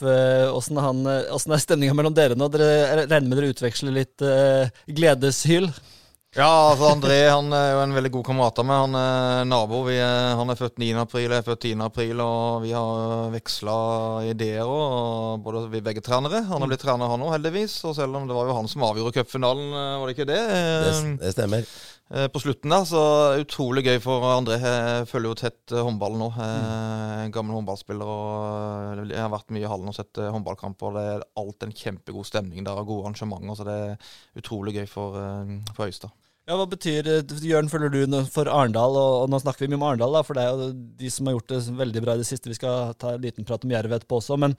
Åssen 0.53 0.77
er 0.77 1.63
stemninga 1.63 1.95
mellom 1.97 2.13
dere 2.13 2.37
nå? 2.37 2.45
Dere 2.53 3.07
regner 3.07 3.25
med 3.25 3.39
dere 3.39 3.49
utveksler 3.55 3.95
litt 3.95 4.21
uh, 4.21 4.69
gledeshyl? 4.85 5.71
Ja, 6.31 6.47
altså 6.71 6.93
André 6.93 7.25
han 7.27 7.49
er 7.51 7.73
jo 7.73 7.79
en 7.83 7.91
veldig 7.91 8.09
god 8.13 8.23
kamerat 8.29 8.59
av 8.61 8.67
meg. 8.69 8.83
Han 8.85 8.93
er 8.95 9.49
nabo. 9.51 9.81
Vi 9.83 9.97
er, 9.99 10.29
han 10.39 10.47
er 10.47 10.55
født 10.55 10.77
9. 10.79 10.93
april, 11.01 11.25
jeg 11.27 11.41
er 11.41 11.43
født 11.43 11.65
10. 11.67 11.73
april, 11.83 12.21
og 12.23 12.61
vi 12.63 12.71
har 12.71 13.33
veksla 13.33 13.73
ideer 14.29 14.63
og 14.63 15.43
både 15.43 15.65
vi 15.73 15.81
begge 15.83 15.99
trenere. 16.05 16.39
Han 16.47 16.63
har 16.63 16.71
blitt 16.71 16.85
trener, 16.85 17.11
han 17.11 17.25
òg, 17.27 17.33
heldigvis. 17.35 17.75
Og 17.83 17.97
selv 17.99 18.15
om 18.15 18.29
det 18.29 18.37
var 18.37 18.47
jo 18.47 18.55
han 18.61 18.71
som 18.71 18.87
avgjorde 18.87 19.11
cupfinalen, 19.17 19.75
eh, 19.75 19.97
var 19.99 20.07
det 20.07 20.15
ikke 20.15 20.29
det? 20.31 20.39
Det, 20.47 20.95
det 21.19 21.33
stemmer. 21.35 21.67
Eh, 22.11 22.27
på 22.27 22.39
slutten 22.43 22.73
der, 22.73 22.83
så 22.83 23.01
utrolig 23.39 23.85
gøy 23.85 23.99
for 24.03 24.25
André. 24.33 24.57
Jeg 24.59 25.05
følger 25.07 25.31
jo 25.31 25.37
tett 25.39 25.71
eh, 25.71 25.83
håndball 25.85 26.17
nå. 26.19 26.27
Mm. 26.35 27.31
Gammel 27.31 27.55
håndballspiller 27.55 28.09
og 28.11 29.05
jeg 29.05 29.21
har 29.21 29.31
vært 29.31 29.53
mye 29.55 29.63
i 29.63 29.69
hallen 29.71 29.91
og 29.93 29.95
sett 29.95 30.19
håndballkamper. 30.19 30.97
Det 30.97 31.05
er 31.13 31.23
alltid 31.39 31.69
en 31.69 31.77
kjempegod 31.83 32.27
stemning 32.27 32.67
der 32.67 32.81
og 32.81 32.89
gode 32.89 33.05
arrangementer, 33.07 33.55
så 33.55 33.67
det 33.67 33.77
er 33.85 34.41
utrolig 34.43 34.75
gøy 34.81 34.89
for, 34.91 35.15
for 35.71 35.87
Øystad. 35.87 36.11
Ja, 36.49 36.57
Hva 36.57 36.65
betyr 36.67 37.07
Jørn, 37.45 37.69
følger 37.71 37.93
du 37.93 38.15
for 38.33 38.49
Arendal? 38.49 38.97
Og, 38.97 39.17
og, 39.21 39.27
nå 39.31 39.39
snakker 39.39 39.63
vi 39.63 39.69
mye 39.71 39.79
om 39.79 39.85
Arendal, 39.87 40.17
for 40.27 40.35
det 40.35 40.43
er 40.43 40.57
jo 40.57 40.71
de 40.99 41.11
som 41.13 41.29
har 41.29 41.37
gjort 41.37 41.53
det 41.53 41.61
veldig 41.79 42.01
bra 42.03 42.15
i 42.17 42.23
det 42.23 42.27
siste. 42.27 42.51
Vi 42.51 42.57
skal 42.57 42.91
ta 42.99 43.13
en 43.15 43.23
liten 43.23 43.47
prat 43.47 43.63
om 43.63 43.71
Jerv 43.71 43.93
etterpå 43.95 44.19
også. 44.19 44.35
Men 44.41 44.57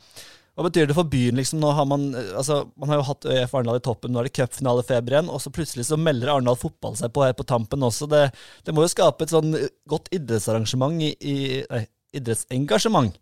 hva 0.52 0.66
betyr 0.66 0.90
det 0.90 0.96
for 0.96 1.08
byen? 1.08 1.38
liksom? 1.40 1.62
Nå 1.62 1.70
har 1.72 1.86
Man 1.88 2.10
altså, 2.14 2.62
man 2.76 2.90
har 2.92 3.00
jo 3.00 3.06
hatt 3.08 3.24
ØIF 3.24 3.54
Arendal 3.54 3.78
i 3.80 3.84
toppen, 3.84 4.12
nå 4.12 4.20
er 4.20 4.28
det 4.28 4.34
cupfinalefeber 4.36 5.16
igjen, 5.16 5.30
og 5.32 5.40
så 5.40 5.52
plutselig 5.54 5.86
så 5.88 5.96
melder 5.96 6.28
Arendal 6.28 6.58
fotball 6.60 6.98
seg 6.98 7.12
på 7.14 7.24
her 7.24 7.32
på 7.36 7.46
tampen 7.48 7.82
også. 7.82 8.08
Det, 8.10 8.26
det 8.66 8.74
må 8.76 8.84
jo 8.84 8.92
skape 8.92 9.24
et 9.24 9.32
sånn 9.32 9.56
godt 9.88 10.12
idrettsarrangement 10.12 11.00
i, 11.00 11.14
i 11.24 11.36
nei, 11.70 11.86
idrettsengasjement 12.12 13.16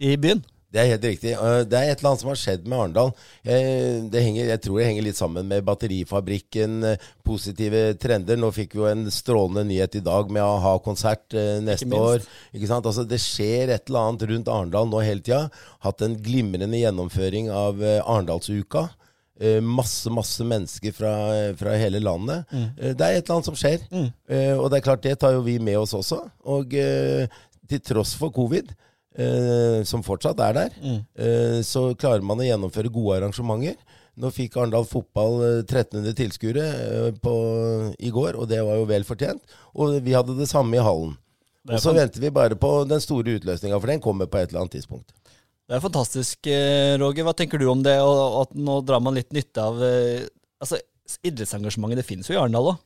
i 0.00 0.16
byen? 0.20 0.40
Det 0.70 0.78
er 0.78 0.90
helt 0.92 1.04
riktig. 1.04 1.32
Det 1.66 1.74
er 1.78 1.88
et 1.90 1.98
eller 1.98 2.12
annet 2.12 2.22
som 2.22 2.28
har 2.30 2.38
skjedd 2.38 2.66
med 2.70 2.78
Arendal. 2.78 3.08
Jeg, 3.42 4.58
tror 4.62 4.76
det 4.78 4.84
henger 4.86 5.06
litt 5.08 5.18
sammen 5.18 5.48
med 5.50 5.64
batterifabrikken, 5.66 6.76
eh, 6.86 7.08
positive 7.26 7.80
trender. 7.98 8.38
Nå 8.38 8.52
fikk 8.54 8.76
vi 8.76 8.84
jo 8.84 8.86
en 8.86 9.08
strålende 9.10 9.64
nyhet 9.66 9.98
i 9.98 10.04
dag 10.06 10.30
med 10.30 10.44
å 10.44 10.60
ha 10.62 10.76
konsert 10.84 11.34
eh, 11.34 11.58
neste 11.66 11.90
år. 11.90 12.22
Ikke 12.54 12.70
sant? 12.70 12.86
Altså, 12.86 13.02
det 13.02 13.18
skjer 13.18 13.74
et 13.74 13.90
eller 13.90 14.12
annet 14.12 14.22
rundt 14.30 14.50
Arendal 14.54 14.86
nå 14.92 15.02
hele 15.02 15.24
tida. 15.26 15.48
Hatt 15.82 16.04
en 16.06 16.14
glimrende 16.22 16.78
gjennomføring 16.78 17.50
av 17.50 17.82
eh, 17.82 17.98
Arendalsuka. 18.04 18.86
Masse 19.64 20.10
masse 20.12 20.44
mennesker 20.44 20.92
fra, 20.92 21.10
fra 21.56 21.72
hele 21.80 21.96
landet. 22.04 22.42
Mm. 22.52 22.66
Det 22.76 23.06
er 23.06 23.14
et 23.14 23.22
eller 23.22 23.38
annet 23.38 23.46
som 23.48 23.56
skjer. 23.56 23.86
Mm. 23.88 24.10
Og 24.60 24.66
det 24.68 24.76
er 24.76 24.84
klart, 24.84 25.00
det 25.06 25.14
tar 25.22 25.32
jo 25.32 25.40
vi 25.46 25.54
med 25.56 25.78
oss 25.80 25.94
også. 25.96 26.18
Og 26.52 26.74
til 26.76 27.80
tross 27.88 28.12
for 28.20 28.34
covid 28.36 28.68
eh, 29.18 29.80
som 29.88 30.04
fortsatt 30.06 30.40
er 30.44 30.56
der, 30.56 30.76
mm. 30.80 31.00
eh, 31.18 31.58
så 31.66 31.90
klarer 31.98 32.24
man 32.26 32.42
å 32.42 32.46
gjennomføre 32.46 32.92
gode 32.92 33.18
arrangementer. 33.20 33.78
Nå 34.20 34.30
fikk 34.34 34.58
Arendal 34.58 34.86
fotball 34.88 35.38
1300 35.62 36.10
eh, 36.10 36.16
tilskuere 36.18 36.66
eh, 36.66 37.86
i 38.02 38.12
går, 38.12 38.36
og 38.36 38.48
det 38.50 38.60
var 38.66 38.80
jo 38.80 38.88
vel 38.90 39.06
fortjent. 39.08 39.56
Og 39.78 40.00
vi 40.04 40.16
hadde 40.16 40.36
det 40.38 40.50
samme 40.50 40.76
i 40.76 40.84
hallen. 40.84 41.16
Og 41.70 41.80
så 41.82 41.92
venter 41.94 42.22
vi 42.22 42.32
bare 42.34 42.56
på 42.58 42.70
den 42.88 43.02
store 43.04 43.36
utløsninga, 43.38 43.78
for 43.78 43.92
den 43.92 44.02
kommer 44.02 44.28
på 44.30 44.40
et 44.40 44.50
eller 44.50 44.64
annet 44.64 44.78
tidspunkt. 44.78 45.12
Det 45.70 45.76
er 45.76 45.82
fantastisk, 45.84 46.46
eh, 46.50 46.96
Roger. 46.98 47.26
Hva 47.28 47.36
tenker 47.36 47.60
du 47.60 47.68
om 47.70 47.82
det, 47.84 47.96
og 48.02 48.42
at 48.42 48.56
nå 48.58 48.80
drar 48.82 49.02
man 49.04 49.16
litt 49.16 49.30
nytte 49.36 49.62
av 49.62 49.80
altså, 49.80 50.80
Idrettsengasjementet 51.26 51.98
det 51.98 52.06
finnes 52.06 52.28
jo 52.30 52.36
i 52.36 52.40
Arendal 52.40 52.72
òg? 52.72 52.82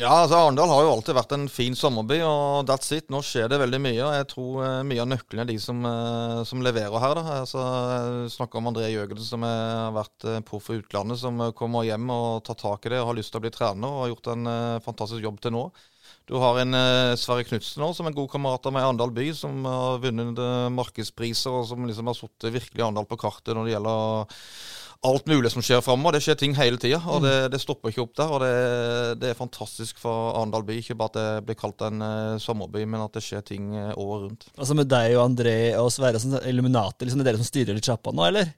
Ja, 0.00 0.08
altså 0.22 0.38
Arendal 0.40 0.70
har 0.72 0.86
jo 0.86 0.92
alltid 0.94 1.16
vært 1.18 1.32
en 1.36 1.42
fin 1.52 1.74
sommerby, 1.76 2.16
og 2.24 2.64
that's 2.64 2.94
it. 2.96 3.10
Nå 3.12 3.18
skjer 3.28 3.50
det 3.52 3.58
veldig 3.60 3.80
mye. 3.84 3.98
og 4.00 4.14
Jeg 4.16 4.28
tror 4.30 4.54
uh, 4.64 4.84
mye 4.88 5.02
av 5.04 5.10
nøkkelen 5.10 5.42
er 5.42 5.50
de 5.50 5.56
som, 5.60 5.82
uh, 5.84 6.40
som 6.48 6.64
leverer 6.64 6.96
her. 6.96 7.12
da. 7.18 7.34
Altså, 7.42 7.60
jeg 7.60 8.30
snakker 8.32 8.62
om 8.62 8.70
André 8.70 8.88
Jøgensen, 8.88 9.28
som 9.28 9.44
har 9.44 9.92
vært 9.92 10.24
uh, 10.24 10.38
proff 10.48 10.70
i 10.72 10.78
utlandet, 10.80 11.20
som 11.20 11.44
kommer 11.58 11.84
hjem 11.84 12.08
og 12.08 12.40
tar 12.48 12.56
tak 12.62 12.88
i 12.88 12.94
det 12.94 13.02
og 13.02 13.10
har 13.10 13.20
lyst 13.20 13.34
til 13.36 13.42
å 13.42 13.44
bli 13.44 13.52
trener 13.52 13.92
og 13.92 14.00
har 14.06 14.12
gjort 14.14 14.32
en 14.32 14.52
fantastisk 14.88 15.28
jobb 15.28 15.44
til 15.44 15.56
nå. 15.58 15.66
Du 16.30 16.38
har 16.40 16.62
en 16.62 16.78
Sverre 17.18 17.44
Knutsen 17.44 17.84
som 17.92 18.08
er 18.08 18.16
god 18.16 18.30
kamerat 18.32 18.64
av 18.64 18.72
meg 18.72 18.86
i 18.86 18.88
Arendal 18.88 19.12
by, 19.12 19.26
som 19.36 19.60
har 19.68 20.00
vunnet 20.00 20.40
markedspriser, 20.72 21.52
og 21.52 21.68
som 21.68 21.84
liksom 21.84 22.08
har 22.08 22.16
satt 22.16 22.48
virkelig 22.48 22.80
Arendal 22.80 23.10
på 23.10 23.20
kartet 23.20 23.52
når 23.58 23.68
det 23.68 23.76
gjelder 23.76 24.40
alt 25.02 25.26
mulig 25.26 25.50
som 25.50 25.62
skjer 25.64 25.80
framover. 25.82 26.16
Det 26.16 26.22
skjer 26.22 26.36
ting 26.38 26.54
hele 26.54 26.78
tida, 26.80 27.00
og 27.10 27.24
det, 27.24 27.34
det, 27.50 27.58
stopper 27.62 27.90
ikke 27.90 28.04
opp 28.04 28.12
der. 28.18 28.30
og 28.34 28.42
det, 28.42 28.52
det, 29.22 29.30
er 29.32 29.38
fantastisk 29.38 29.98
for 30.02 30.36
Arendal 30.36 30.62
by. 30.66 30.76
Ikke 30.78 30.96
bare 30.98 31.10
at 31.10 31.16
det 31.18 31.46
blir 31.48 31.58
kalt 31.58 31.82
en 31.86 32.04
uh, 32.04 32.38
sommerby, 32.42 32.84
men 32.86 33.02
at 33.02 33.16
det 33.16 33.24
skjer 33.26 33.42
ting 33.46 33.72
uh, 33.74 33.90
året 33.96 34.28
rundt. 34.28 34.46
Altså 34.54 34.76
Med 34.78 34.90
deg 34.92 35.16
og 35.16 35.24
André 35.24 35.56
og 35.80 35.90
Sverre 35.94 36.20
som 36.22 36.36
illuminater, 36.38 37.08
liksom, 37.08 37.22
det 37.22 37.26
er 37.26 37.30
dere 37.32 37.42
som 37.42 37.50
styrer 37.50 37.78
litt 37.78 37.88
sjappa 37.88 38.14
nå, 38.14 38.28
eller? 38.28 38.52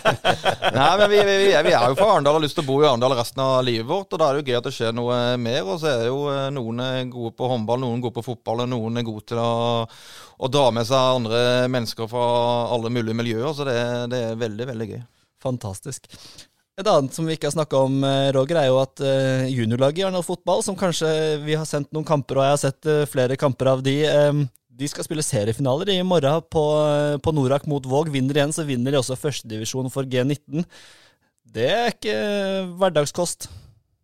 Nei, 0.76 0.90
men 1.00 1.06
vi, 1.12 1.22
vi, 1.22 1.36
vi, 1.46 1.52
vi, 1.70 1.72
er 1.72 1.86
jo 1.88 1.96
fra 1.98 2.10
Arendal 2.12 2.36
og 2.36 2.42
har 2.42 2.44
lyst 2.44 2.58
til 2.60 2.66
å 2.66 2.68
bo 2.68 2.76
i 2.82 2.88
Arendal 2.88 3.16
resten 3.16 3.44
av 3.44 3.54
livet 3.64 3.88
vårt. 3.88 4.10
Og 4.12 4.20
da 4.20 4.28
er 4.28 4.36
det 4.36 4.42
jo 4.42 4.50
gøy 4.50 4.58
at 4.60 4.68
det 4.68 4.74
skjer 4.76 4.92
noe 4.96 5.20
mer. 5.40 5.62
Og 5.64 5.80
så 5.80 5.94
er 5.94 6.02
det 6.02 6.10
jo 6.10 6.20
noen 6.58 6.84
er 6.84 6.98
gode 7.14 7.32
på 7.38 7.48
håndball, 7.54 7.80
noen 7.86 8.04
gode 8.04 8.18
på 8.18 8.26
fotball, 8.32 8.66
og 8.66 8.74
noen 8.74 9.00
er 9.00 9.08
gode 9.08 9.24
til 9.32 9.40
å, 9.40 9.86
å 9.88 10.52
dra 10.52 10.66
med 10.76 10.88
seg 10.88 11.16
andre 11.22 11.40
mennesker 11.72 12.10
fra 12.10 12.26
alle 12.76 12.92
mulige 12.92 13.16
miljøer. 13.16 13.48
Så 13.56 13.64
det, 13.68 13.78
det 14.12 14.22
er 14.28 14.44
veldig, 14.44 14.68
veldig 14.74 14.90
gøy. 14.92 15.00
Fantastisk. 15.42 16.08
Et 16.80 16.88
annet 16.88 17.12
som 17.12 17.26
vi 17.28 17.34
ikke 17.36 17.50
har 17.50 17.56
snakka 17.56 17.82
om, 17.88 17.98
eh, 18.06 18.30
Roger, 18.32 18.56
er 18.56 18.70
jo 18.70 18.78
at 18.80 19.02
uh, 19.04 19.44
juniorlaget 19.50 20.00
i 20.00 20.04
Arendal 20.06 20.24
Fotball, 20.24 20.62
som 20.64 20.78
kanskje 20.78 21.10
vi 21.44 21.58
har 21.58 21.68
sendt 21.68 21.90
noen 21.92 22.06
kamper, 22.08 22.40
og 22.40 22.46
jeg 22.46 22.54
har 22.54 22.62
sett 22.62 22.88
uh, 22.88 23.08
flere 23.10 23.36
kamper 23.40 23.74
av 23.74 23.82
de, 23.84 23.96
de 24.80 24.88
skal 24.88 25.04
spille 25.04 25.24
seriefinaler 25.24 25.92
i 25.92 25.98
morgen 26.06 26.40
på, 26.48 26.64
på 27.20 27.34
Norak 27.36 27.66
mot 27.68 27.84
Våg. 27.84 28.08
Vinner 28.14 28.38
igjen, 28.38 28.54
så 28.56 28.64
vinner 28.64 28.94
de 28.94 29.00
også 29.02 29.18
førstedivisjon 29.20 29.92
for 29.92 30.08
G19. 30.08 30.64
Det 31.50 31.68
er 31.68 31.92
ikke 31.92 32.16
hverdagskost. 32.80 33.50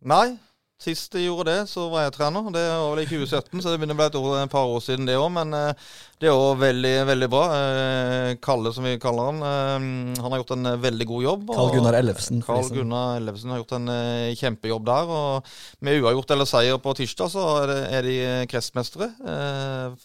Nei, 0.05 0.35
Sist 0.77 1.15
jeg 1.17 1.25
gjorde 1.25 1.49
det, 1.49 1.61
så 1.71 1.87
var 1.89 2.03
jeg 2.05 2.11
trener. 2.13 2.51
Det 2.53 2.61
var 2.61 2.91
vel 2.91 2.99
i 3.01 3.07
2017, 3.09 3.63
så 3.63 3.71
det 3.71 3.79
begynner 3.81 3.95
å 3.95 3.97
bli 3.97 4.05
et, 4.11 4.17
år, 4.19 4.35
et 4.43 4.51
par 4.51 4.69
år 4.69 4.83
siden 4.85 5.07
det 5.09 5.15
òg. 5.17 5.31
Men 5.33 5.55
uh, 5.57 5.87
det 6.21 6.29
er 6.29 6.37
òg 6.37 6.59
veldig, 6.61 6.91
veldig 7.09 7.29
bra. 7.33 7.41
Uh, 7.49 8.27
Kalle, 8.45 8.69
som 8.75 8.85
vi 8.85 8.91
kaller 9.01 9.31
han, 9.31 9.41
uh, 9.41 10.21
han 10.21 10.35
har 10.35 10.43
gjort 10.43 10.53
en 10.53 10.69
veldig 10.83 11.07
god 11.09 11.25
jobb. 11.25 11.49
Karl 11.57 11.73
Gunnar 11.73 11.97
Ellefsen. 11.97 12.43
Karl 12.45 12.69
Gunnar 12.75 13.17
Ellefsen 13.17 13.55
har 13.55 13.63
gjort 13.63 13.73
en 13.79 13.89
kjempejobb 14.37 14.85
der. 14.91 15.15
Og 15.17 15.49
med 15.81 15.97
uavgjort 15.97 16.35
eller 16.37 16.51
seier 16.53 16.77
på 16.85 16.93
tirsdag, 17.01 17.33
så 17.33 17.49
er, 17.63 17.73
er 17.97 18.05
de 18.05 18.15
kretsmestere. 18.53 19.09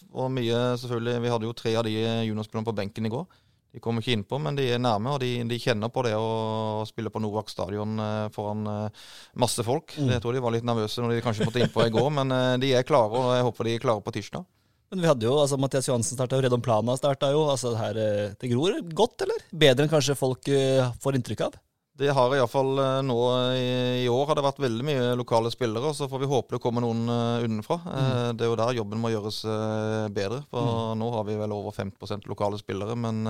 og 0.09 0.33
mye, 0.33 0.65
selvfølgelig 0.81 1.21
Vi 1.21 1.35
hadde 1.35 1.51
jo 1.51 1.57
tre 1.61 1.77
av 1.77 1.85
de 1.85 1.93
juniorspillerne 2.01 2.71
på 2.71 2.77
benken 2.81 3.05
i 3.05 3.13
går. 3.13 3.29
De 3.73 3.81
kommer 3.81 4.03
ikke 4.03 4.13
innpå, 4.13 4.37
men 4.37 4.53
de 4.53 4.67
er 4.69 4.81
nærme, 4.81 5.15
og 5.15 5.23
de, 5.23 5.31
de 5.49 5.57
kjenner 5.57 5.89
på 5.89 6.03
det 6.05 6.13
å 6.13 6.83
spille 6.85 7.09
på 7.09 7.21
Novak 7.23 7.47
stadion 7.49 7.97
eh, 7.97 8.27
foran 8.35 8.67
eh, 8.69 9.05
masse 9.41 9.65
folk. 9.65 9.95
Mm. 9.97 10.11
Jeg 10.13 10.21
tror 10.21 10.37
de 10.37 10.43
var 10.45 10.53
litt 10.53 10.67
nervøse 10.67 11.01
når 11.01 11.15
de 11.15 11.23
kanskje 11.25 11.47
måtte 11.47 11.63
innpå 11.63 11.87
i 11.87 11.93
går, 11.95 12.11
men 12.19 12.35
eh, 12.35 12.51
de 12.61 12.69
er 12.77 12.85
klare, 12.85 13.17
og 13.17 13.33
jeg 13.33 13.47
håper 13.47 13.69
de 13.69 13.73
er 13.73 13.81
klare 13.81 14.05
på 14.05 14.13
tirsdag. 14.13 14.45
Men 14.93 15.01
vi 15.01 15.09
hadde 15.09 15.25
jo, 15.25 15.33
altså 15.41 15.57
Mathias 15.57 15.89
Johansen 15.89 16.19
starta 16.19 16.37
jo, 16.37 16.45
Redon 16.45 16.61
Plana 16.61 16.93
starta 16.99 17.31
jo. 17.33 17.47
altså 17.49 17.71
Det, 17.73 17.79
her, 17.81 18.01
Det 18.37 18.51
gror 18.51 18.77
godt, 18.93 19.25
eller? 19.25 19.41
Bedre 19.49 19.87
enn 19.87 19.93
kanskje 19.95 20.19
folk 20.19 20.53
får 21.01 21.17
inntrykk 21.17 21.47
av? 21.47 21.57
Det 21.93 22.09
har 22.09 22.31
iallfall 22.33 22.79
eh, 22.81 22.99
nå 23.05 23.15
i, 23.53 23.65
i 24.01 24.07
år 24.09 24.23
har 24.25 24.37
det 24.39 24.43
vært 24.47 24.61
veldig 24.63 24.85
mye 24.87 25.09
lokale 25.13 25.51
spillere. 25.53 25.91
Så 25.93 26.07
får 26.09 26.23
vi 26.23 26.29
håpe 26.31 26.55
det 26.55 26.61
kommer 26.63 26.81
noen 26.81 27.03
uh, 27.05 27.43
unnenfra. 27.45 27.77
Mm. 27.83 27.91
Uh, 27.93 28.29
det 28.33 28.47
er 28.47 28.49
jo 28.49 28.55
der 28.57 28.77
jobben 28.79 29.01
må 29.01 29.11
gjøres 29.13 29.43
bedre. 30.09 30.39
For 30.49 30.65
mm. 30.65 30.97
nå 30.97 31.09
har 31.13 31.27
vi 31.27 31.35
vel 31.37 31.53
over 31.53 31.75
50% 31.75 32.25
lokale 32.31 32.57
spillere. 32.57 32.95
Men 32.97 33.21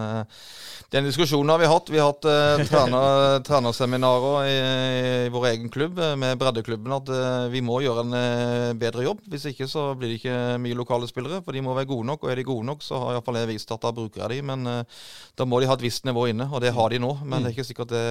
den 0.94 1.10
diskusjonen 1.10 1.52
har 1.52 1.60
vi 1.60 1.68
hatt. 1.74 1.92
Vi 1.92 2.00
har 2.00 2.14
hatt 2.14 2.70
trener, 2.70 3.42
trenerseminarer 3.50 4.48
i, 4.48 4.56
i, 5.26 5.34
vår 5.34 5.50
egen 5.52 5.74
klubb 5.74 6.00
med 6.20 6.40
breddeklubben 6.40 6.96
at 6.96 7.12
vi 7.52 7.64
må 7.66 7.82
gjøre 7.84 8.06
en 8.06 8.80
bedre 8.80 9.04
jobb. 9.04 9.26
Hvis 9.28 9.50
ikke 9.52 9.68
så 9.68 9.90
blir 9.98 10.14
det 10.14 10.22
ikke 10.22 10.38
mye 10.64 10.80
lokale 10.80 11.10
spillere. 11.12 11.42
For 11.44 11.52
de 11.52 11.66
må 11.66 11.76
være 11.76 11.92
gode 11.92 12.08
nok. 12.14 12.24
Og 12.24 12.32
er 12.32 12.40
de 12.40 12.48
gode 12.48 12.68
nok, 12.72 12.86
så 12.86 13.02
har 13.04 13.18
iallfall 13.18 13.42
jeg 13.42 13.52
vist 13.52 13.76
at 13.76 13.84
da 13.84 13.92
bruker 13.92 14.24
jeg 14.24 14.38
de. 14.38 14.48
Men 14.54 14.72
da 15.36 15.50
må 15.50 15.60
de 15.60 15.68
ha 15.68 15.76
et 15.76 15.84
visst 15.84 16.08
nivå 16.08 16.30
inne, 16.32 16.48
og 16.48 16.64
det 16.64 16.72
har 16.80 16.96
de 16.96 17.04
nå. 17.04 17.12
Men 17.26 17.36
mm. 17.36 17.44
det 17.44 17.52
er 17.52 17.58
ikke 17.58 17.70
sikkert 17.74 17.92
det 17.92 18.08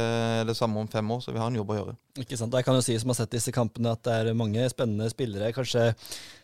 det 0.48 0.58
samme 0.58 0.82
om 0.82 0.90
fem 0.90 1.10
år, 1.14 1.22
så 1.24 1.34
vi 1.34 1.40
har 1.42 1.50
en 1.50 1.58
jobb 1.60 1.72
å 1.72 1.78
gjøre. 1.80 1.96
Ikke 2.22 2.38
sant. 2.38 2.54
Jeg 2.54 2.66
kan 2.66 2.78
jo 2.78 2.84
si, 2.84 2.98
som 3.00 3.12
har 3.12 3.18
sett 3.22 3.34
disse 3.34 3.54
kampene, 3.54 3.94
at 3.96 4.04
det 4.06 4.14
er 4.18 4.38
mange 4.38 4.68
spennende 4.72 5.10
spillere. 5.12 5.52
Kanskje 5.56 5.90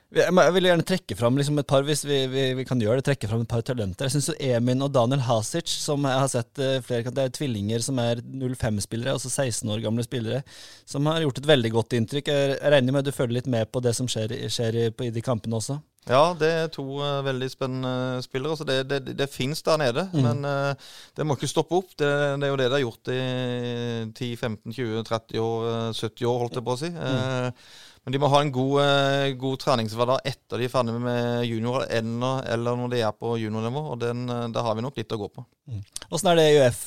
jeg 0.09 0.53
vil 0.57 0.65
gjerne 0.65 0.85
trekke 0.89 1.17
fram 1.19 1.37
liksom 1.37 1.59
et 1.61 1.69
par, 1.69 1.83
hvis 1.85 2.01
vi, 2.09 2.23
vi, 2.33 2.45
vi, 2.57 2.65
kan 2.65 2.81
gjøre 2.81 3.03
det, 3.03 3.05
trekke 3.11 3.29
fram 3.29 3.43
et 3.45 3.51
par 3.51 3.61
talenter. 3.61 4.09
Jeg 4.09 4.15
syns 4.15 4.31
Emin 4.41 4.81
og 4.81 4.95
Daniel 4.95 5.21
Hasic, 5.27 5.69
som 5.69 6.07
jeg 6.09 6.23
har 6.23 6.31
sett 6.33 6.63
eh, 6.65 6.79
flere 6.81 7.13
Det 7.13 7.27
er 7.27 7.35
tvillinger 7.37 7.85
som 7.85 8.01
er 8.01 8.23
05-spillere, 8.25 9.19
altså 9.19 9.29
16 9.29 9.69
år 9.69 9.83
gamle 9.85 10.07
spillere, 10.07 10.41
som 10.89 11.05
har 11.13 11.21
gjort 11.27 11.43
et 11.43 11.51
veldig 11.51 11.73
godt 11.75 11.99
inntrykk. 11.99 12.33
Jeg 12.33 12.73
regner 12.73 12.97
med 12.97 13.03
at 13.03 13.11
du 13.11 13.19
følger 13.19 13.37
litt 13.37 13.53
med 13.53 13.69
på 13.69 13.85
det 13.85 13.93
som 13.99 14.09
skjer, 14.09 14.33
skjer 14.49 14.81
i, 14.81 14.89
på, 14.97 15.11
i 15.11 15.13
de 15.13 15.25
kampene 15.25 15.61
også? 15.61 15.77
Ja, 16.09 16.23
det 16.39 16.49
er 16.49 16.71
to 16.73 16.85
uh, 17.03 17.21
veldig 17.27 17.49
spennende 17.53 18.23
spillere. 18.25 18.55
Altså 18.55 18.67
det, 18.69 18.79
det, 18.89 19.17
det 19.19 19.29
fins 19.31 19.61
der 19.65 19.81
nede, 19.81 20.07
mm. 20.13 20.23
men 20.25 20.49
uh, 20.49 20.95
det 21.17 21.27
må 21.27 21.37
ikke 21.37 21.51
stoppe 21.51 21.77
opp. 21.77 21.93
Det, 21.93 22.09
det, 22.09 22.49
er 22.49 22.53
jo 22.53 22.61
det 22.61 22.71
de 22.71 22.79
har 22.79 22.87
gjort 22.87 23.13
i 23.13 23.21
10-15-20-30 24.17 25.45
år, 25.45 25.69
70 25.93 26.31
år, 26.31 26.41
holdt 26.45 26.59
jeg 26.59 26.67
på 26.67 26.75
å 26.75 26.81
si. 26.81 26.91
Mm. 26.95 27.05
Uh, 27.05 27.87
men 28.07 28.15
de 28.15 28.21
må 28.23 28.31
ha 28.33 28.39
en 28.41 28.51
god, 28.55 29.35
god 29.37 29.59
treningshverdag 29.61 30.23
etter 30.31 30.63
de 30.63 30.65
er 30.65 30.71
ferdig 30.73 30.95
med 31.03 31.43
junior, 31.45 31.83
eller 31.93 32.79
når 32.79 32.95
de 32.95 33.03
er 33.05 33.13
på 33.13 33.35
juniornivå. 33.37 33.83
og 33.93 33.99
den, 34.01 34.23
Der 34.55 34.65
har 34.65 34.79
vi 34.79 34.85
nok 34.87 34.97
litt 34.97 35.13
å 35.13 35.19
gå 35.21 35.29
på. 35.29 35.45
Mm. 35.69 35.83
Åssen 36.09 36.31
er 36.31 36.39
det 36.39 36.47
i 36.49 36.55
UF, 36.63 36.79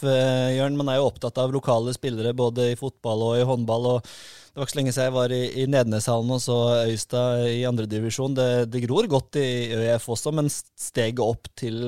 Jørn? 0.56 0.80
Man 0.80 0.90
er 0.90 0.98
jo 0.98 1.12
opptatt 1.12 1.38
av 1.44 1.54
lokale 1.54 1.94
spillere 1.94 2.34
både 2.34 2.72
i 2.72 2.80
fotball 2.80 3.28
og 3.28 3.38
i 3.38 3.46
håndball. 3.46 3.86
og 3.92 4.10
det 4.52 4.60
var 4.60 4.68
ikke 4.68 4.74
så 4.74 4.80
lenge 4.82 4.92
siden 4.92 5.08
jeg 5.08 5.16
var 5.16 5.32
i, 5.32 5.44
i 5.62 5.68
Nedneshallen 5.72 6.34
og 6.36 6.42
så 6.44 6.58
Øystad 6.84 7.46
i 7.48 7.62
andredivisjon. 7.70 8.36
Det, 8.36 8.50
det 8.74 8.84
gror 8.84 9.08
godt 9.08 9.40
i 9.40 9.48
ØIF 9.78 10.10
også, 10.12 10.34
men 10.36 10.52
steget 10.52 11.24
opp 11.24 11.48
til 11.56 11.80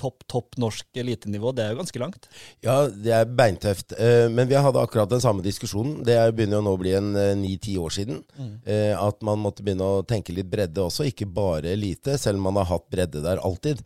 topp, 0.00 0.24
topp 0.28 0.56
norsk 0.60 1.00
elitenivå, 1.00 1.52
det 1.56 1.64
er 1.64 1.74
jo 1.74 1.80
ganske 1.80 2.00
langt? 2.00 2.28
Ja, 2.64 2.76
det 2.88 3.12
er 3.16 3.28
beintøft. 3.38 3.96
Eh, 3.98 4.26
men 4.32 4.48
vi 4.48 4.56
hadde 4.56 4.80
akkurat 4.80 5.10
den 5.10 5.22
samme 5.24 5.44
diskusjonen. 5.44 6.02
Det 6.06 6.16
begynner 6.36 6.60
jo 6.60 6.66
nå 6.66 6.74
å 6.76 6.80
bli 6.80 6.94
en 6.96 7.12
eh, 7.20 7.34
ni-ti 7.38 7.76
år 7.80 7.94
siden. 7.96 8.22
Mm. 8.36 8.54
Eh, 8.64 8.92
at 8.96 9.20
man 9.26 9.40
måtte 9.42 9.64
begynne 9.66 9.88
å 9.98 10.04
tenke 10.06 10.34
litt 10.36 10.50
bredde 10.52 10.84
også, 10.84 11.08
ikke 11.10 11.28
bare 11.28 11.72
elite, 11.72 12.18
selv 12.20 12.40
om 12.40 12.50
man 12.50 12.60
har 12.62 12.70
hatt 12.74 12.88
bredde 12.92 13.24
der 13.24 13.42
alltid. 13.44 13.82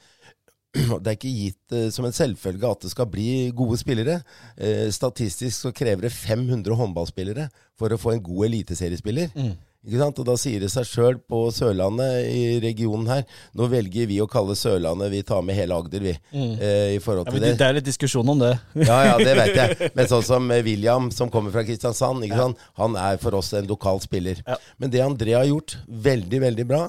det 1.03 1.09
er 1.11 1.17
ikke 1.17 1.33
gitt 1.35 1.75
uh, 1.75 1.89
som 1.95 2.07
en 2.07 2.15
selvfølge 2.15 2.69
at 2.69 2.85
det 2.85 2.93
skal 2.93 3.09
bli 3.11 3.51
gode 3.57 3.79
spillere. 3.81 4.21
Uh, 4.55 4.87
statistisk 4.95 5.57
så 5.57 5.75
krever 5.75 6.07
det 6.07 6.15
500 6.15 6.77
håndballspillere 6.79 7.49
for 7.79 7.91
å 7.91 7.99
få 7.99 8.15
en 8.15 8.23
god 8.23 8.47
eliteseriespiller. 8.51 9.35
Mm. 9.35 9.59
Og 9.81 10.25
da 10.29 10.35
sier 10.37 10.61
det 10.61 10.69
seg 10.69 10.85
sjøl 10.85 11.17
på 11.25 11.39
Sørlandet 11.57 12.27
i 12.29 12.59
regionen 12.61 13.07
her 13.09 13.23
Nå 13.57 13.65
velger 13.73 14.11
vi 14.11 14.19
å 14.21 14.27
kalle 14.29 14.53
Sørlandet 14.53 15.09
Vi 15.09 15.23
tar 15.25 15.41
med 15.41 15.57
hele 15.57 15.73
Agder, 15.73 16.05
vi. 16.05 16.13
Mm. 16.35 16.53
Uh, 16.61 16.89
i 16.93 17.01
forhold 17.01 17.31
til 17.31 17.41
ja, 17.41 17.47
det. 17.47 17.55
Det 17.57 17.67
er 17.67 17.77
litt 17.79 17.89
diskusjon 17.89 18.29
om 18.29 18.43
det. 18.45 18.53
ja, 18.91 18.99
ja, 19.09 19.17
det 19.17 19.35
vet 19.41 19.57
jeg. 19.57 19.91
Men 19.97 20.11
sånn 20.13 20.27
som 20.27 20.53
William, 20.67 21.09
som 21.15 21.33
kommer 21.33 21.55
fra 21.55 21.65
Kristiansand, 21.65 22.29
ikke 22.29 22.45
ja. 22.45 22.51
han 22.83 22.99
er 23.01 23.17
for 23.23 23.41
oss 23.41 23.55
en 23.57 23.71
lokal 23.71 24.03
spiller. 24.05 24.45
Ja. 24.45 24.61
Men 24.77 24.93
det 24.93 25.03
André 25.03 25.39
har 25.39 25.49
gjort, 25.49 25.79
veldig, 25.89 26.45
veldig 26.45 26.69
bra 26.69 26.85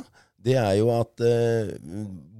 det 0.46 0.58
er 0.58 0.76
jo 0.80 0.92
at 0.94 1.24
eh, 1.26 1.74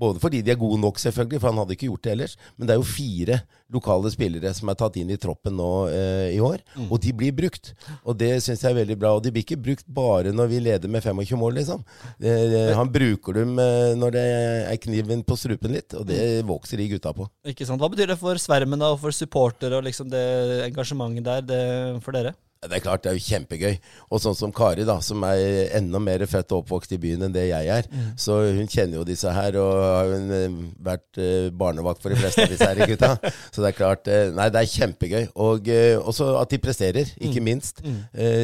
Både 0.02 0.22
fordi 0.22 0.40
de 0.42 0.50
er 0.50 0.58
gode 0.58 0.80
nok, 0.82 0.98
selvfølgelig, 0.98 1.40
for 1.42 1.52
han 1.52 1.60
hadde 1.62 1.76
ikke 1.76 1.90
gjort 1.92 2.06
det 2.08 2.14
ellers. 2.16 2.32
Men 2.58 2.66
det 2.66 2.74
er 2.74 2.80
jo 2.80 2.88
fire 2.90 3.36
lokale 3.72 4.10
spillere 4.12 4.50
som 4.58 4.72
er 4.72 4.78
tatt 4.80 4.98
inn 4.98 5.12
i 5.14 5.18
troppen 5.22 5.54
nå 5.54 5.70
eh, 5.94 6.32
i 6.34 6.40
år. 6.42 6.64
Mm. 6.74 6.88
Og 6.88 6.98
de 7.04 7.14
blir 7.20 7.36
brukt. 7.38 7.70
Og 8.02 8.18
det 8.18 8.32
syns 8.42 8.66
jeg 8.66 8.74
er 8.74 8.80
veldig 8.80 8.98
bra. 8.98 9.14
Og 9.14 9.22
de 9.22 9.30
blir 9.36 9.46
ikke 9.46 9.60
brukt 9.62 9.86
bare 9.86 10.34
når 10.34 10.50
vi 10.50 10.64
leder 10.66 10.90
med 10.90 11.06
25 11.06 11.38
mål, 11.38 11.60
liksom. 11.62 11.86
Eh, 12.18 12.74
han 12.74 12.90
bruker 12.90 13.38
dem 13.44 13.54
eh, 13.62 13.94
når 14.02 14.18
det 14.18 14.28
er 14.74 14.82
kniven 14.88 15.22
på 15.28 15.38
strupen 15.38 15.78
litt, 15.78 15.94
og 15.94 16.10
det 16.10 16.22
mm. 16.42 16.50
vokser 16.50 16.82
de 16.82 16.90
gutta 16.96 17.14
på. 17.14 17.30
Ikke 17.54 17.70
sant. 17.70 17.82
Hva 17.82 17.92
betyr 17.94 18.16
det 18.16 18.20
for 18.22 18.42
svermen 18.42 18.90
og 18.90 18.98
for 19.06 19.14
supportere 19.14 19.78
og 19.78 19.86
liksom 19.86 20.10
det 20.10 20.26
engasjementet 20.72 21.30
der 21.30 21.46
det, 21.46 21.66
for 22.02 22.18
dere? 22.18 22.34
Det 22.62 22.76
er 22.78 22.82
klart, 22.84 23.02
det 23.02 23.10
er 23.10 23.16
jo 23.18 23.24
kjempegøy. 23.26 23.78
Og 24.14 24.20
sånn 24.22 24.36
som 24.38 24.52
Kari, 24.54 24.84
da, 24.86 25.00
som 25.02 25.24
er 25.26 25.72
enda 25.80 25.98
mer 25.98 26.22
født 26.30 26.54
og 26.54 26.60
oppvokst 26.62 26.92
i 26.94 27.00
byen 27.02 27.26
enn 27.26 27.34
det 27.34 27.48
jeg 27.48 27.72
er. 27.74 27.88
Mm. 27.90 28.12
Så 28.22 28.36
hun 28.60 28.70
kjenner 28.70 29.00
jo 29.00 29.06
disse 29.08 29.32
her, 29.34 29.58
og 29.58 29.80
har 29.82 30.12
hun 30.12 30.28
eh, 30.38 30.60
vært 30.86 31.18
uh, 31.18 31.48
barnevakt 31.58 32.06
for 32.06 32.14
de 32.14 32.20
fleste 32.22 32.46
av 32.46 32.54
disse 32.54 32.68
her 32.70 32.92
gutta. 32.92 33.16
Så 33.54 33.64
det 33.64 33.72
er 33.72 33.80
klart 33.80 34.12
uh, 34.14 34.28
Nei, 34.38 34.46
det 34.54 34.62
er 34.62 34.70
kjempegøy. 34.76 35.26
Og 35.42 35.72
også 36.12 36.30
at 36.38 36.54
de 36.54 36.62
presterer, 36.62 37.16
ikke 37.18 37.42
mm. 37.42 37.50
minst. 37.50 37.82
Mm. 37.82 37.98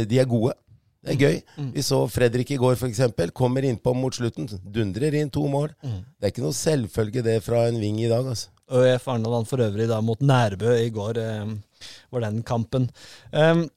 de 0.09 0.19
er 0.24 0.31
gode. 0.33 0.57
Det 1.05 1.13
er 1.13 1.21
gøy. 1.21 1.38
Mm. 1.59 1.69
Vi 1.77 1.86
så 1.86 2.01
Fredrik 2.09 2.57
i 2.57 2.59
går, 2.65 2.74
f.eks. 2.74 3.05
Kommer 3.38 3.69
innpå 3.69 3.93
mot 3.93 4.17
slutten. 4.17 4.50
Dundrer 4.65 5.21
inn 5.21 5.29
to 5.29 5.45
mål. 5.45 5.69
Mm. 5.86 6.01
Det 6.17 6.25
er 6.25 6.33
ikke 6.33 6.47
noe 6.47 6.57
selvfølge 6.57 7.27
det 7.29 7.39
fra 7.45 7.67
en 7.69 7.77
ving 7.86 8.01
i 8.01 8.09
dag, 8.09 8.33
altså. 8.33 8.50
ØF 8.67 9.05
Arendal 9.13 9.45
for 9.47 9.62
øvrig 9.63 9.86
da 9.88 10.01
mot 10.01 10.25
Nærbø 10.25 10.74
i 10.81 10.89
går, 10.91 11.21
var 12.12 12.25
den 12.25 12.41
kampen. 12.43 12.89
Um, 13.31 13.67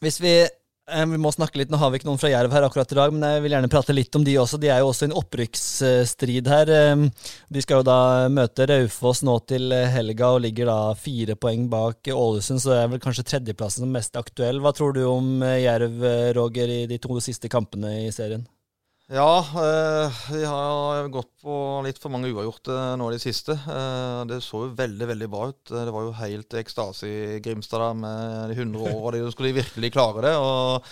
hvis 0.00 0.18
vi 0.22 0.32
eh, 0.42 1.06
vi 1.06 1.20
må 1.20 1.32
snakke 1.32 1.60
litt, 1.60 1.70
Nå 1.70 1.78
har 1.80 1.90
vi 1.90 2.00
ikke 2.00 2.08
noen 2.08 2.20
fra 2.20 2.32
Jerv 2.32 2.52
her 2.54 2.66
akkurat 2.66 2.92
i 2.92 2.98
dag, 2.98 3.14
men 3.14 3.24
jeg 3.26 3.44
vil 3.44 3.54
gjerne 3.54 3.70
prate 3.72 3.96
litt 3.96 4.16
om 4.18 4.24
de 4.26 4.36
også. 4.42 4.60
De 4.60 4.70
er 4.72 4.82
jo 4.82 4.90
også 4.90 5.06
i 5.06 5.10
en 5.10 5.16
opprykksstrid 5.20 6.50
her. 6.50 6.74
Eh, 6.76 7.26
de 7.48 7.64
skal 7.64 7.80
jo 7.80 7.88
da 7.88 7.98
møte 8.32 8.68
Raufoss 8.70 9.24
nå 9.26 9.38
til 9.50 9.74
helga 9.94 10.34
og 10.36 10.44
ligger 10.46 10.70
da 10.72 10.78
fire 10.98 11.36
poeng 11.40 11.68
bak 11.72 12.12
Ålesund, 12.14 12.62
så 12.62 12.74
det 12.74 12.80
er 12.84 12.94
vel 12.94 13.04
kanskje 13.04 13.28
tredjeplassen 13.32 13.86
som 13.86 13.92
mest 13.94 14.16
aktuell. 14.20 14.62
Hva 14.64 14.74
tror 14.76 14.96
du 14.96 15.04
om 15.08 15.44
Jerv, 15.44 16.00
Roger, 16.36 16.78
i 16.80 16.86
de 16.90 17.00
to 17.02 17.20
siste 17.24 17.52
kampene 17.52 18.00
i 18.06 18.10
serien? 18.14 18.48
Ja, 19.12 19.38
eh, 19.42 20.18
vi 20.30 20.44
har 20.44 21.08
gått 21.08 21.32
på 21.42 21.54
litt 21.82 21.96
for 21.98 22.14
mange 22.14 22.28
uavgjorte 22.30 22.74
nå 22.94 23.08
i 23.10 23.16
det 23.16 23.22
siste. 23.24 23.56
Eh, 23.58 24.18
det 24.30 24.36
så 24.46 24.60
jo 24.68 24.76
veldig 24.78 25.08
veldig 25.10 25.28
bra 25.32 25.48
ut. 25.50 25.64
Det 25.66 25.90
var 25.90 26.04
jo 26.06 26.12
helt 26.14 26.54
ekstase 26.60 27.08
i 27.10 27.40
Grimstad 27.42 27.82
der 27.82 27.96
med 27.98 28.52
de 28.52 28.60
100 28.60 28.92
åra 28.94 29.16
de 29.18 29.32
skulle 29.34 29.56
virkelig 29.56 29.90
klare 29.96 30.22
det. 30.28 30.36
og 30.38 30.86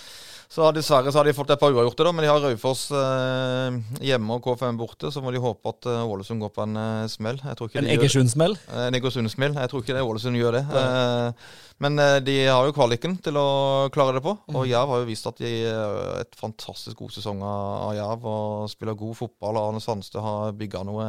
så 0.49 0.71
Dessverre 0.73 1.11
så 1.13 1.19
har 1.19 1.27
de 1.29 1.33
fått 1.37 1.51
et 1.53 1.61
par 1.61 1.69
uavgjorte, 1.69 2.01
da, 2.07 2.11
men 2.15 2.25
de 2.25 2.29
har 2.31 2.39
Raufoss 2.41 2.87
eh, 2.97 3.75
hjemme 4.01 4.33
og 4.33 4.47
K5 4.47 4.79
borte. 4.79 5.11
Så 5.13 5.21
må 5.21 5.29
de 5.29 5.41
håpe 5.43 5.69
at 5.69 5.85
eh, 5.85 6.09
Ålesund 6.09 6.41
går 6.41 6.49
på 6.55 6.63
en 6.63 6.79
eh, 6.81 7.09
smell. 7.11 7.37
en 7.45 7.89
Egersund-smell? 7.93 8.57
En 8.87 8.97
Egersund-smell. 8.97 9.53
Jeg 9.61 9.69
tror 9.69 9.83
ikke 9.83 9.93
det 9.93 10.01
Ålesund 10.01 10.39
gjør 10.39 10.57
det. 10.57 10.63
Ja. 10.73 10.81
Eh, 11.29 11.59
men 11.85 12.01
eh, 12.01 12.15
de 12.25 12.39
har 12.47 12.65
jo 12.65 12.73
kvaliken 12.73 13.19
til 13.21 13.37
å 13.37 13.51
klare 13.93 14.17
det 14.17 14.23
på. 14.25 14.33
Og 14.49 14.57
mm. 14.57 14.65
Jerv 14.71 14.95
har 14.95 15.03
jo 15.03 15.09
vist 15.11 15.29
at 15.29 15.37
de 15.37 15.53
er 15.69 16.01
et 16.23 16.41
fantastisk 16.41 16.97
god 17.03 17.13
sesong 17.13 17.45
av 17.45 17.93
Jerv 17.99 18.25
og 18.33 18.73
spiller 18.73 18.97
god 18.97 19.19
fotball. 19.21 19.53
og 19.53 19.69
Arne 19.69 19.85
Sandstø 19.85 20.25
har 20.25 20.57
bygga 20.57 20.81
noe 20.89 21.05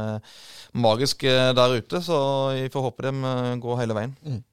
magisk 0.76 1.24
der 1.24 1.80
ute, 1.80 2.04
så 2.04 2.20
vi 2.58 2.68
får 2.68 2.88
håpe 2.90 3.08
de 3.08 3.56
går 3.64 3.82
hele 3.86 3.96
veien. 4.02 4.14
Mm. 4.20 4.44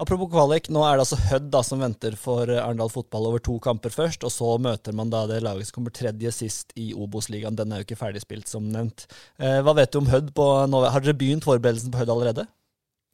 Apropos 0.00 0.30
kvalik, 0.32 0.70
nå 0.72 0.80
er 0.86 0.96
det 0.96 1.02
altså 1.04 1.18
Hødd 1.28 1.50
da, 1.52 1.60
som 1.66 1.82
venter 1.84 2.14
for 2.16 2.48
Arendal 2.48 2.88
fotball 2.88 3.26
over 3.28 3.42
to 3.44 3.58
kamper 3.60 3.92
først, 3.92 4.24
og 4.24 4.32
så 4.32 4.54
møter 4.56 4.96
man 4.96 5.10
da 5.12 5.26
det 5.28 5.42
laget 5.44 5.68
som 5.68 5.76
kommer 5.76 5.92
tredje 5.92 6.32
sist 6.32 6.72
i 6.80 6.94
Obos-ligaen. 6.96 7.58
Den 7.58 7.74
er 7.74 7.82
jo 7.82 7.88
ikke 7.88 8.00
ferdigspilt, 8.00 8.48
som 8.48 8.70
nevnt. 8.72 9.04
Eh, 9.36 9.58
hva 9.60 9.76
vet 9.76 9.92
du 9.92 10.00
om 10.00 10.08
Hødd? 10.08 10.32
Har 10.40 11.04
dere 11.04 11.18
begynt 11.20 11.44
forberedelsen 11.44 11.92
på 11.92 12.00
Hødd 12.00 12.14
allerede? 12.16 12.46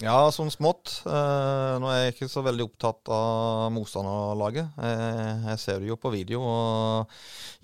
Ja, 0.05 0.29
sånn 0.29 0.51
smått. 0.53 0.93
Eh, 1.09 1.75
nå 1.81 1.89
er 1.89 2.03
jeg 2.03 2.15
ikke 2.15 2.27
så 2.29 2.43
veldig 2.45 2.67
opptatt 2.69 3.11
av 3.17 3.71
motstanderlaget. 3.73 4.75
Eh, 4.77 5.47
jeg 5.51 5.63
ser 5.63 5.81
det 5.81 5.89
jo 5.89 5.97
på 5.99 6.13
video 6.13 6.43
og 6.45 7.15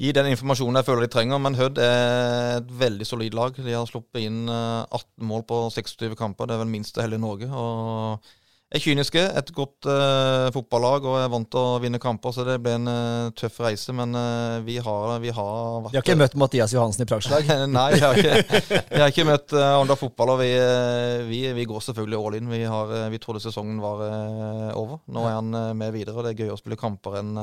gir 0.00 0.17
den 0.17 0.31
informasjonen 0.33 0.81
jeg 0.81 0.88
føler 0.88 1.05
de 1.05 1.12
trenger. 1.12 1.43
Men 1.45 1.59
Hødd 1.61 1.79
er 1.85 2.57
et 2.57 2.73
veldig 2.83 3.07
solid 3.07 3.37
lag. 3.37 3.55
De 3.55 3.76
har 3.76 3.85
sluppet 3.87 4.25
inn 4.25 4.47
18 4.49 4.97
eh, 4.97 5.26
mål 5.29 5.45
på 5.45 5.67
26 5.76 6.17
kamper. 6.19 6.49
Det 6.49 6.57
er 6.57 6.64
vel 6.64 6.73
minst 6.73 6.97
i 6.97 7.05
hele 7.05 7.21
Norge. 7.21 7.52
og 7.52 8.33
er 8.73 8.83
kyniske. 8.83 9.23
Et 9.38 9.50
godt 9.55 9.88
uh, 9.88 10.49
fotballag 10.55 11.07
og 11.09 11.19
er 11.21 11.31
vant 11.33 11.49
til 11.52 11.61
å 11.61 11.81
vinne 11.83 12.00
kamper, 12.02 12.35
så 12.35 12.47
det 12.47 12.59
ble 12.64 12.76
en 12.79 12.88
uh, 12.88 13.33
tøff 13.37 13.61
reise. 13.64 13.93
Men 13.97 14.17
uh, 14.17 14.62
vi, 14.67 14.79
har, 14.83 15.12
vi 15.23 15.33
har 15.35 15.83
vært 15.85 15.93
De 15.93 16.00
har 16.00 16.07
ikke 16.07 16.19
møtt 16.21 16.38
Mathias 16.41 16.75
Johansen 16.76 17.05
i 17.05 17.09
Prageslag? 17.11 17.50
Nei, 17.76 17.88
vi 17.97 18.02
har 18.05 18.19
ikke, 18.23 18.62
vi 18.88 19.02
har 19.02 19.12
ikke 19.12 19.29
møtt 19.29 19.55
uh, 19.57 19.67
Honda 19.81 19.99
fotball. 20.00 20.35
Og 20.37 20.43
vi, 20.43 20.50
vi, 21.29 21.45
vi, 21.59 21.69
går 21.69 21.85
selvfølgelig 21.88 22.23
all 22.23 22.38
in. 22.38 22.50
Vi, 22.52 22.64
har, 22.73 22.97
vi 23.12 23.21
trodde 23.23 23.45
sesongen 23.45 23.83
var 23.83 24.02
over. 24.79 25.02
Nå 25.12 25.29
er 25.29 25.38
han 25.38 25.79
med 25.79 25.95
videre, 25.95 26.17
og 26.17 26.26
det 26.26 26.35
er 26.35 26.45
gøy 26.45 26.55
å 26.55 26.59
spille 26.61 26.81
kamper 26.81 27.21
enn 27.23 27.38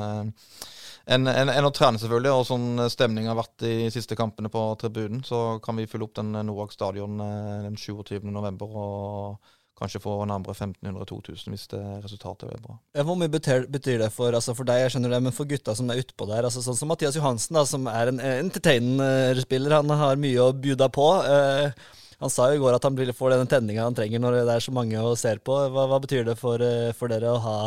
enn 1.09 1.25
en, 1.25 1.49
en 1.49 1.65
å 1.65 1.71
trene, 1.73 1.97
selvfølgelig. 1.97 2.31
Og 2.37 2.43
sånn 2.45 2.83
stemning 2.91 3.25
har 3.25 3.37
vært 3.39 3.63
de 3.63 3.87
siste 3.93 4.13
kampene 4.17 4.51
på 4.53 4.61
tribunen, 4.77 5.23
så 5.25 5.57
kan 5.63 5.79
vi 5.79 5.87
fylle 5.89 6.05
opp 6.05 6.19
den 6.19 6.35
Noak 6.45 6.75
stadion 6.75 7.17
den 7.17 7.79
27.11. 7.79 8.59
og 8.69 9.55
kanskje 9.79 10.01
få 10.03 10.15
nærmere 10.29 10.55
1500-2000 10.55 11.53
hvis 11.53 11.67
det 11.71 11.81
resultatet 12.03 12.51
er 12.51 12.61
bra. 12.63 12.77
Hvor 13.07 13.17
mye 13.19 13.31
betyr, 13.31 13.65
betyr 13.71 14.01
det 14.03 14.09
for, 14.15 14.35
altså 14.35 14.55
for 14.57 14.67
deg, 14.67 14.83
jeg 14.83 14.95
skjønner 14.95 15.15
det, 15.15 15.21
men 15.25 15.35
for 15.35 15.49
gutta 15.49 15.75
som 15.77 15.89
er 15.89 16.01
utpå 16.03 16.27
der? 16.29 16.47
altså 16.47 16.63
Sånn 16.65 16.77
som 16.77 16.91
Mathias 16.91 17.17
Johansen, 17.17 17.57
da, 17.57 17.63
som 17.69 17.87
er 17.91 18.11
en 18.11 18.19
entertainer-spiller. 18.19 19.79
Han 19.79 19.95
har 20.01 20.19
mye 20.21 20.43
å 20.43 20.51
bjuda 20.53 20.91
på. 20.93 21.07
Eh, 21.23 21.95
han 22.19 22.31
sa 22.33 22.49
jo 22.51 22.59
i 22.59 22.61
går 22.61 22.75
at 22.75 22.83
han 22.83 22.97
får 23.15 23.35
den 23.35 23.51
tenninga 23.51 23.85
han 23.87 23.95
trenger 23.95 24.19
når 24.19 24.41
det 24.41 24.55
er 24.57 24.65
så 24.65 24.73
mange 24.75 24.99
å 24.99 25.15
ser 25.19 25.39
på. 25.39 25.55
Hva, 25.71 25.85
hva 25.87 26.01
betyr 26.03 26.27
det 26.27 26.35
for, 26.39 26.59
eh, 26.59 26.91
for, 26.97 27.11
dere 27.11 27.31
å 27.31 27.43
ha 27.43 27.59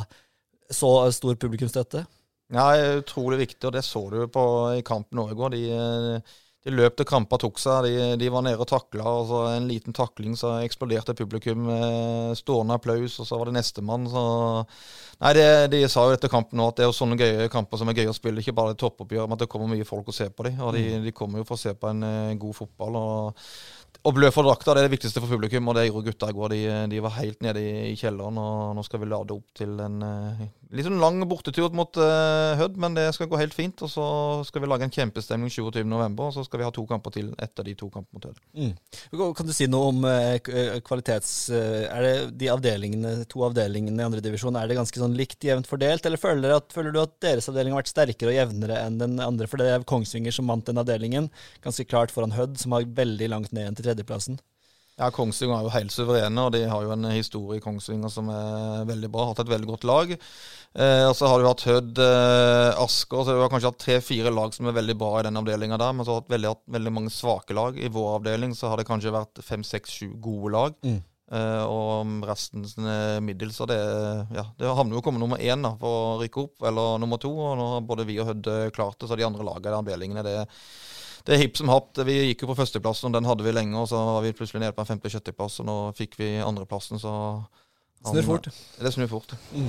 så 0.73 0.93
stor 1.17 1.39
publikumsstøtte? 1.41 2.05
Ja, 2.53 2.69
Utrolig 2.99 3.39
viktig, 3.47 3.65
og 3.65 3.73
det 3.73 3.85
så 3.87 4.05
du 4.13 4.27
på 4.29 4.45
i 4.77 4.85
kampen 4.85 5.23
òg 5.23 5.33
i 5.33 5.39
går. 5.39 5.55
De 5.57 5.63
eh, 5.73 6.35
de 6.63 6.75
løp 6.75 6.95
til 6.99 7.09
krampa 7.09 7.39
tok 7.43 7.59
seg. 7.59 7.89
De, 7.89 8.09
de, 8.21 8.29
var 8.31 8.45
nede 8.47 8.63
og 8.63 8.69
takla. 8.71 9.07
og 9.07 9.27
så 9.31 9.41
En 9.57 9.69
liten 9.71 9.97
takling, 9.97 10.37
så 10.39 10.57
eksploderte 10.63 11.17
publikum 11.19 11.67
stående 12.39 12.77
applaus. 12.79 13.19
Og 13.19 13.27
så 13.27 13.39
var 13.39 13.51
det 13.51 13.57
nestemann. 13.59 14.07
Så 14.11 14.23
Nei, 15.23 15.33
de, 15.39 15.45
de 15.71 15.83
sa 15.91 16.03
jo 16.09 16.15
etter 16.17 16.31
kampen 16.31 16.59
nå 16.59 16.65
at 16.71 16.79
det 16.79 16.83
er 16.83 16.89
jo 16.91 16.97
sånne 16.97 17.19
gøye 17.19 17.51
kamper 17.53 17.79
som 17.79 17.91
er 17.91 17.99
gøye 18.01 18.11
å 18.11 18.17
spille. 18.17 18.43
Ikke 18.43 18.55
bare 18.59 18.75
toppoppgjør, 18.79 19.29
men 19.29 19.37
at 19.37 19.45
det 19.45 19.51
kommer 19.53 19.71
mye 19.71 19.87
folk 19.87 20.11
og 20.11 20.17
ser 20.17 20.33
på 20.35 20.49
dem. 20.49 20.59
Og 20.67 20.75
de, 20.75 20.83
mm. 20.97 21.05
de 21.07 21.13
kommer 21.15 21.43
jo 21.43 21.47
for 21.47 21.59
å 21.59 21.63
se 21.63 21.75
på 21.79 21.91
en 21.93 22.03
uh, 22.03 22.35
god 22.43 22.59
fotball. 22.59 22.99
og 22.99 23.47
å 24.03 24.11
blø 24.11 24.33
for 24.35 24.43
drakta 24.43 24.75
det 24.75 24.83
er 24.83 24.89
det 24.89 24.97
viktigste 24.97 25.21
for 25.23 25.31
publikum, 25.31 25.69
og 25.71 25.77
det 25.79 25.85
gjorde 25.87 26.09
gutta 26.11 26.31
i 26.33 26.35
går. 26.35 26.55
De, 26.57 26.63
de, 26.91 27.03
var 27.05 27.15
helt 27.21 27.45
nede 27.45 27.63
i, 27.63 27.75
i, 27.93 27.95
kjelleren, 28.01 28.41
og 28.43 28.73
nå 28.75 28.83
skal 28.87 29.03
vi 29.03 29.11
lade 29.13 29.37
opp 29.37 29.53
til 29.59 29.77
en 29.85 30.03
uh, 30.03 30.43
litt 30.73 30.87
sånn 30.87 31.01
lang 31.03 31.21
bortetur 31.29 31.73
mot 31.77 31.99
uh, 32.01 32.55
Hødd, 32.59 32.79
men 32.81 32.97
det 32.97 33.05
skal 33.17 33.29
gå 33.31 33.39
helt 33.41 33.55
fint. 33.57 33.83
Og 33.85 33.91
så 33.93 34.05
skal 34.49 34.65
vi 34.65 34.71
lage 34.71 34.87
en 34.87 34.95
kjempestemning 34.95 35.53
27.11, 35.53 36.17
og 36.17 36.33
så 36.37 36.45
skal 36.47 36.63
vi 36.63 36.67
ha 36.67 36.73
to 36.75 36.85
kamper 36.89 37.15
til 37.15 37.33
etter 37.43 37.67
de 37.69 37.75
to 37.79 37.89
kampene 37.93 38.19
mot 38.19 38.29
Hødd. 38.29 38.41
Mm. 38.57 39.33
Kan 39.39 39.49
du 39.49 39.55
si 39.57 39.69
noe 39.71 39.91
om 39.93 40.07
uh, 40.07 40.81
kvalitets... 40.85 41.35
er 41.53 42.07
det 42.07 42.15
de 42.41 42.51
avdelingene, 42.53 43.15
to 43.31 43.45
avdelingene 43.47 44.01
i 44.01 44.07
andredivisjon, 44.07 44.57
er 44.59 44.71
det 44.71 44.79
ganske 44.81 45.03
sånn 45.03 45.17
likt 45.19 45.45
jevnt 45.45 45.69
fordelt, 45.71 46.07
eller 46.09 46.21
føler, 46.21 46.57
at, 46.57 46.71
føler, 46.75 46.95
du 46.95 47.03
at 47.05 47.19
deres 47.25 47.51
avdeling 47.53 47.77
har 47.77 47.83
vært 47.83 47.93
sterkere 47.93 48.33
og 48.33 48.39
jevnere 48.39 48.81
enn 48.87 49.01
den 49.03 49.19
andre? 49.23 49.51
For 49.51 49.61
det 49.61 49.69
er 49.73 49.89
Kongsvinger 49.89 50.35
som 50.35 50.49
vant 50.51 50.67
den 50.69 50.81
avdelingen, 50.81 51.29
ganske 51.65 51.87
klart 51.89 52.15
foran 52.15 52.37
Hødd, 52.37 52.57
som 52.63 52.77
har 52.77 52.89
veldig 53.03 53.31
langt 53.33 53.55
ned 53.57 53.77
til 53.77 53.91
tredjeplassen. 53.91 54.41
Ja, 55.01 55.09
Kongsvinger 55.09 55.57
er 55.57 55.65
jo 55.65 55.73
helt 55.73 55.93
suverene, 55.95 56.43
og 56.45 56.53
de 56.53 56.67
har 56.69 56.83
jo 56.85 56.91
en 56.93 57.07
historie 57.15 57.59
i 57.59 57.63
Kongsvinger 57.65 58.11
som 58.13 58.27
er 58.29 58.83
veldig 58.89 59.09
bra. 59.13 59.31
Hatt 59.31 59.41
et 59.41 59.53
veldig 59.53 59.71
godt 59.71 59.87
lag. 59.89 60.11
Eh, 60.13 61.05
og 61.07 61.15
så 61.17 61.31
har 61.31 61.41
du 61.41 61.49
hatt 61.49 61.65
Hødd, 61.65 62.03
eh, 62.05 62.81
Asker, 62.83 63.25
så 63.25 63.33
du 63.33 63.41
har 63.41 63.49
kanskje 63.53 63.71
hatt 63.73 63.81
tre-fire 63.81 64.33
lag 64.33 64.53
som 64.53 64.69
er 64.69 64.77
veldig 64.77 64.97
bra 65.01 65.15
i 65.19 65.25
den 65.25 65.41
avdelinga 65.41 65.79
der. 65.81 65.97
Men 65.97 66.05
så 66.05 66.13
har 66.13 66.21
du 66.21 66.27
hatt 66.27 66.35
veldig, 66.35 66.53
hatt 66.53 66.77
veldig 66.77 66.93
mange 66.93 67.15
svake 67.15 67.57
lag. 67.57 67.81
I 67.81 67.89
vår 67.93 68.19
avdeling 68.19 68.53
så 68.59 68.69
har 68.69 68.77
det 68.77 68.89
kanskje 68.91 69.17
vært 69.17 69.41
fem, 69.47 69.65
seks, 69.65 69.97
sju 69.97 70.13
gode 70.21 70.53
lag. 70.53 70.77
Mm. 70.85 71.01
Eh, 71.33 71.65
og 71.65 72.29
resten 72.29 72.69
middels. 73.25 73.65
Og 73.65 73.73
det, 73.73 73.81
ja, 74.37 74.45
det 74.61 74.77
havner 74.77 74.99
jo 74.99 75.01
å 75.01 75.09
komme 75.09 75.25
nummer 75.25 75.41
én 75.41 75.65
da, 75.65 75.73
for 75.81 75.99
å 76.13 76.17
rykke 76.21 76.45
opp, 76.45 76.69
eller 76.69 77.01
nummer 77.01 77.23
to. 77.23 77.33
Og 77.33 77.57
nå 77.57 77.75
har 77.79 77.87
både 77.89 78.05
vi 78.13 78.21
og 78.21 78.29
Hødd 78.29 78.55
klart 78.77 79.01
det, 79.01 79.09
så 79.09 79.17
de 79.17 79.25
andre 79.25 79.49
lagene 79.49 79.73
i 79.73 79.81
avdelingene 79.81 80.29
det 80.29 80.41
det 81.27 81.35
er 81.35 81.43
hipp 81.45 81.59
som 81.61 81.71
happ. 81.71 81.95
Vi 82.07 82.19
gikk 82.33 82.45
jo 82.45 82.51
på 82.51 82.59
førsteplassen, 82.59 83.11
og 83.11 83.17
den 83.17 83.29
hadde 83.29 83.47
vi 83.47 83.55
lenge. 83.55 83.77
Og 83.79 83.91
så 83.91 84.01
var 84.01 84.25
vi 84.25 84.35
plutselig 84.37 84.65
nede 84.65 84.75
på 84.77 84.85
en 84.85 84.91
femte-sjetteplass, 84.91 85.61
og 85.63 85.69
nå 85.69 85.77
fikk 85.99 86.19
vi 86.21 86.35
andreplassen, 86.43 87.01
så 87.03 87.15
Snur 88.03 88.25
fort. 88.27 88.49
Det 88.83 88.91
snur 88.91 89.07
fort. 89.07 89.35
Mm. 89.55 89.69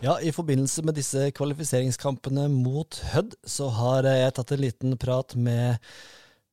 Ja, 0.00 0.20
I 0.22 0.30
forbindelse 0.30 0.84
med 0.86 0.94
disse 0.94 1.24
kvalifiseringskampene 1.34 2.44
mot 2.52 3.00
Hødd, 3.10 3.34
så 3.42 3.66
har 3.74 4.06
jeg 4.06 4.34
tatt 4.36 4.52
en 4.54 4.62
liten 4.62 4.94
prat 5.00 5.34
med 5.34 5.82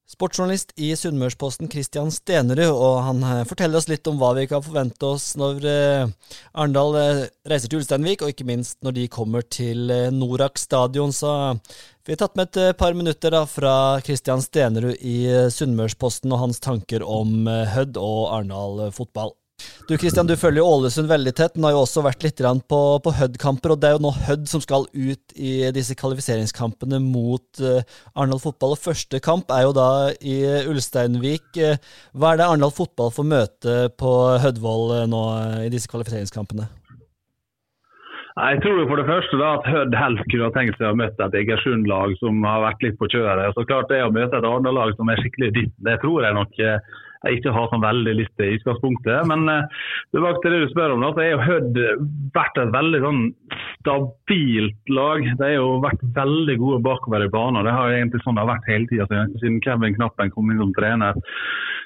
Sportsjournalist 0.06 0.76
i 0.78 0.91
Sunnmørsposten 0.94 1.65
Christian 1.74 2.12
Stenerud, 2.13 2.70
og 2.70 3.00
han 3.08 3.24
eh, 3.26 3.39
forteller 3.50 3.80
oss 3.80 3.88
litt 3.89 4.06
om 4.06 4.20
hva 4.22 4.36
vi 4.38 4.44
kan 4.52 4.62
forvente 4.62 5.08
oss 5.08 5.32
når 5.39 5.65
eh, 5.65 6.12
Arendal 6.54 6.98
eh, 7.00 7.22
reiser 7.50 7.72
til 7.72 7.82
Ulsteinvik, 7.82 8.22
og 8.22 8.30
ikke 8.30 8.46
minst 8.46 8.78
når 8.86 9.00
de 9.00 9.08
kommer 9.10 9.41
til 9.41 9.89
Norak 10.13 10.62
stadion. 10.62 11.10
Så 11.10 11.32
vi 12.06 12.13
har 12.13 12.22
tatt 12.22 12.38
med 12.38 12.54
et 12.54 12.78
par 12.78 12.94
minutter 12.94 13.34
da 13.34 13.41
fra 13.50 13.74
Christian 14.06 14.46
Stenerud 14.46 15.02
i 15.02 15.26
Sunnmørsposten 15.50 16.38
og 16.38 16.44
hans 16.44 16.62
tanker 16.62 17.02
om 17.02 17.50
Hødd 17.74 17.98
og 17.98 18.30
Arendal 18.30 18.91
fotball. 18.94 19.34
Du 19.86 19.93
Kristian, 20.01 20.25
du 20.25 20.34
følger 20.34 20.63
jo 20.63 20.69
Ålesund 20.80 21.06
veldig 21.12 21.32
tett. 21.38 21.54
men 21.56 21.67
har 21.67 21.75
jo 21.75 21.84
også 21.84 22.01
vært 22.01 22.23
litt 22.25 22.41
på, 22.41 22.80
på 23.06 23.12
Hødd-kamper, 23.19 23.75
og 23.75 23.82
det 23.82 23.89
er 23.89 23.97
jo 23.97 24.06
nå 24.08 24.13
Hødd 24.25 24.47
som 24.49 24.63
skal 24.63 24.88
ut 24.89 25.36
i 25.38 25.51
disse 25.75 25.93
kvalifiseringskampene 25.99 26.97
mot 27.04 27.62
uh, 27.62 27.84
Arendal 28.15 28.41
fotball. 28.41 28.73
Og 28.73 28.82
første 28.82 29.21
kamp 29.21 29.54
er 29.54 29.67
jo 29.67 29.75
da 29.78 29.89
i 30.25 30.39
Ulsteinvik. 30.71 31.51
Uh, 31.54 31.78
hva 32.17 32.34
er 32.34 32.41
det 32.41 32.47
Arendal 32.47 32.73
fotball 32.73 33.13
får 33.13 33.30
møte 33.30 33.78
på 34.01 34.15
Hødvoll 34.41 34.89
uh, 34.95 35.06
nå 35.12 35.21
i 35.67 35.69
disse 35.69 35.91
kvalifiseringskampene? 35.91 36.65
Jeg 38.36 38.60
tror 38.65 38.82
jo 38.82 38.89
for 38.89 38.99
det 38.99 39.08
første 39.08 39.38
da 39.39 39.54
at 39.60 39.67
Hødd 39.69 39.93
helst 39.95 40.25
kunne 40.32 40.49
ha 40.49 40.56
tenkt 40.58 40.82
seg 40.82 40.89
å 40.89 40.97
møte 40.97 41.30
et 41.30 41.38
Egersund-lag 41.45 42.17
som 42.19 42.41
har 42.43 42.65
vært 42.65 42.89
litt 42.89 42.97
på 42.97 43.08
kjøret. 43.13 43.54
Så 43.54 43.69
klart 43.69 43.93
det 43.93 44.01
å 44.01 44.10
møte 44.12 44.34
et 44.34 44.47
Arendal-lag 44.49 44.97
som 44.97 45.13
er 45.13 45.21
skikkelig 45.21 45.54
ditt, 45.62 45.75
det 45.86 46.01
tror 46.01 46.25
jeg 46.25 46.36
nok 46.41 46.65
jeg 47.25 47.39
ikke 47.39 47.53
har 47.55 47.69
sånn 47.71 47.83
veldig 47.83 48.13
lyst 48.19 48.33
til 48.38 48.51
i 48.51 48.57
utgangspunktet. 48.59 49.27
Men 49.29 49.49
uh, 49.49 49.85
tilbake 50.15 50.41
til 50.43 50.55
det 50.55 50.61
du 50.63 50.71
spør 50.71 50.95
om, 50.95 51.05
da, 51.05 51.11
så 51.15 51.23
er 51.23 51.31
jo 51.33 51.45
Hødd 51.45 51.79
vært 52.35 52.61
et 52.61 52.73
veldig 52.75 53.01
sånn 53.03 53.21
stabilt 53.85 54.93
lag. 54.93 55.27
De 55.27 55.45
har 55.45 55.55
jo 55.57 55.69
vært 55.83 56.07
veldig 56.15 56.57
gode 56.61 56.81
bakover 56.85 57.25
i 57.25 57.31
banen. 57.33 57.65
Det 57.67 57.75
har 57.75 57.93
egentlig 57.93 58.23
sånn 58.23 58.38
det 58.38 58.45
har 58.45 58.53
vært 58.53 58.71
hele 58.71 58.89
tida 58.91 59.07
siden 59.09 59.61
Kevin 59.65 59.95
Knappen 59.97 60.33
kom 60.33 60.51
inn 60.51 60.61
som 60.61 60.73
trener. 60.77 61.21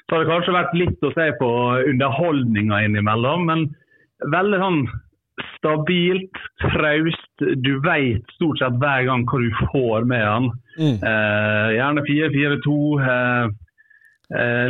Så 0.08 0.16
har 0.16 0.24
det 0.24 0.32
kanskje 0.32 0.56
vært 0.56 0.74
litt 0.78 1.06
å 1.06 1.12
se 1.14 1.30
på 1.38 1.52
underholdninga 1.92 2.82
innimellom, 2.86 3.46
men 3.50 3.68
veldig 4.32 4.60
sånn 4.60 4.82
stabilt, 5.56 6.36
traust. 6.60 7.44
Du 7.64 7.72
vet 7.84 8.34
stort 8.36 8.60
sett 8.60 8.76
hver 8.80 9.06
gang 9.08 9.24
hva 9.28 9.40
du 9.40 9.50
får 9.70 10.06
med 10.08 10.24
han. 10.26 10.48
Mm. 10.76 10.96
Eh, 10.98 11.68
gjerne 11.78 12.04
4-4-2. 12.08 12.78
Eh, 13.00 13.10
Eh, 13.10 13.59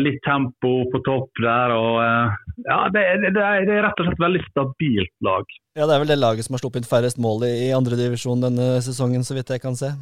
litt 0.01 0.20
tempo 0.25 0.70
på 0.88 1.03
topp 1.05 1.42
der. 1.44 1.75
og 1.77 2.01
eh, 2.01 2.37
ja, 2.64 2.81
det, 2.94 3.05
det, 3.27 3.33
det, 3.37 3.44
er 3.44 3.85
rett 3.85 3.99
og 4.01 4.07
slett 4.07 4.16
et 4.16 4.27
veldig 4.27 4.44
stabilt 4.49 5.16
lag. 5.27 5.57
Ja, 5.77 5.87
Det 5.87 5.94
er 5.94 6.05
vel 6.05 6.12
det 6.14 6.20
laget 6.20 6.46
som 6.46 6.57
har 6.57 6.62
sluppet 6.64 6.83
inn 6.83 6.88
færrest 6.88 7.20
mål 7.20 7.44
i, 7.49 7.55
i 7.68 7.75
andredivisjon 7.77 8.46
denne 8.46 8.79
sesongen, 8.85 9.27
så 9.27 9.37
vidt 9.37 9.53
jeg 9.53 9.62
kan 9.62 9.77
se. 9.77 9.92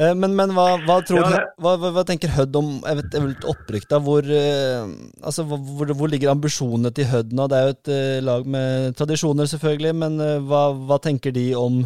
Eh, 0.00 0.14
men, 0.16 0.32
men 0.38 0.54
hva, 0.56 0.78
hva, 0.86 0.98
tror, 1.04 1.20
ja, 1.20 1.42
hva, 1.60 1.74
hva, 1.84 2.04
tenker 2.08 2.32
Hødd 2.32 2.56
om 2.56 2.72
eventuelt 2.88 3.44
opprykk? 3.52 3.88
da? 3.90 4.00
Hvor, 4.00 4.32
altså, 5.20 5.44
hvor, 5.44 5.92
hvor, 5.92 6.08
ligger 6.08 6.32
ambisjonene 6.32 6.94
til 6.96 7.10
Hødd 7.12 7.36
nå? 7.36 7.50
Det 7.52 7.58
er 7.58 7.68
jo 7.68 7.76
et 7.76 7.94
lag 8.24 8.48
med 8.56 8.96
tradisjoner, 8.96 9.52
selvfølgelig. 9.52 9.92
Men 10.00 10.16
hva, 10.48 10.96
tenker 11.04 11.36
de 11.36 11.50
om, 11.60 11.82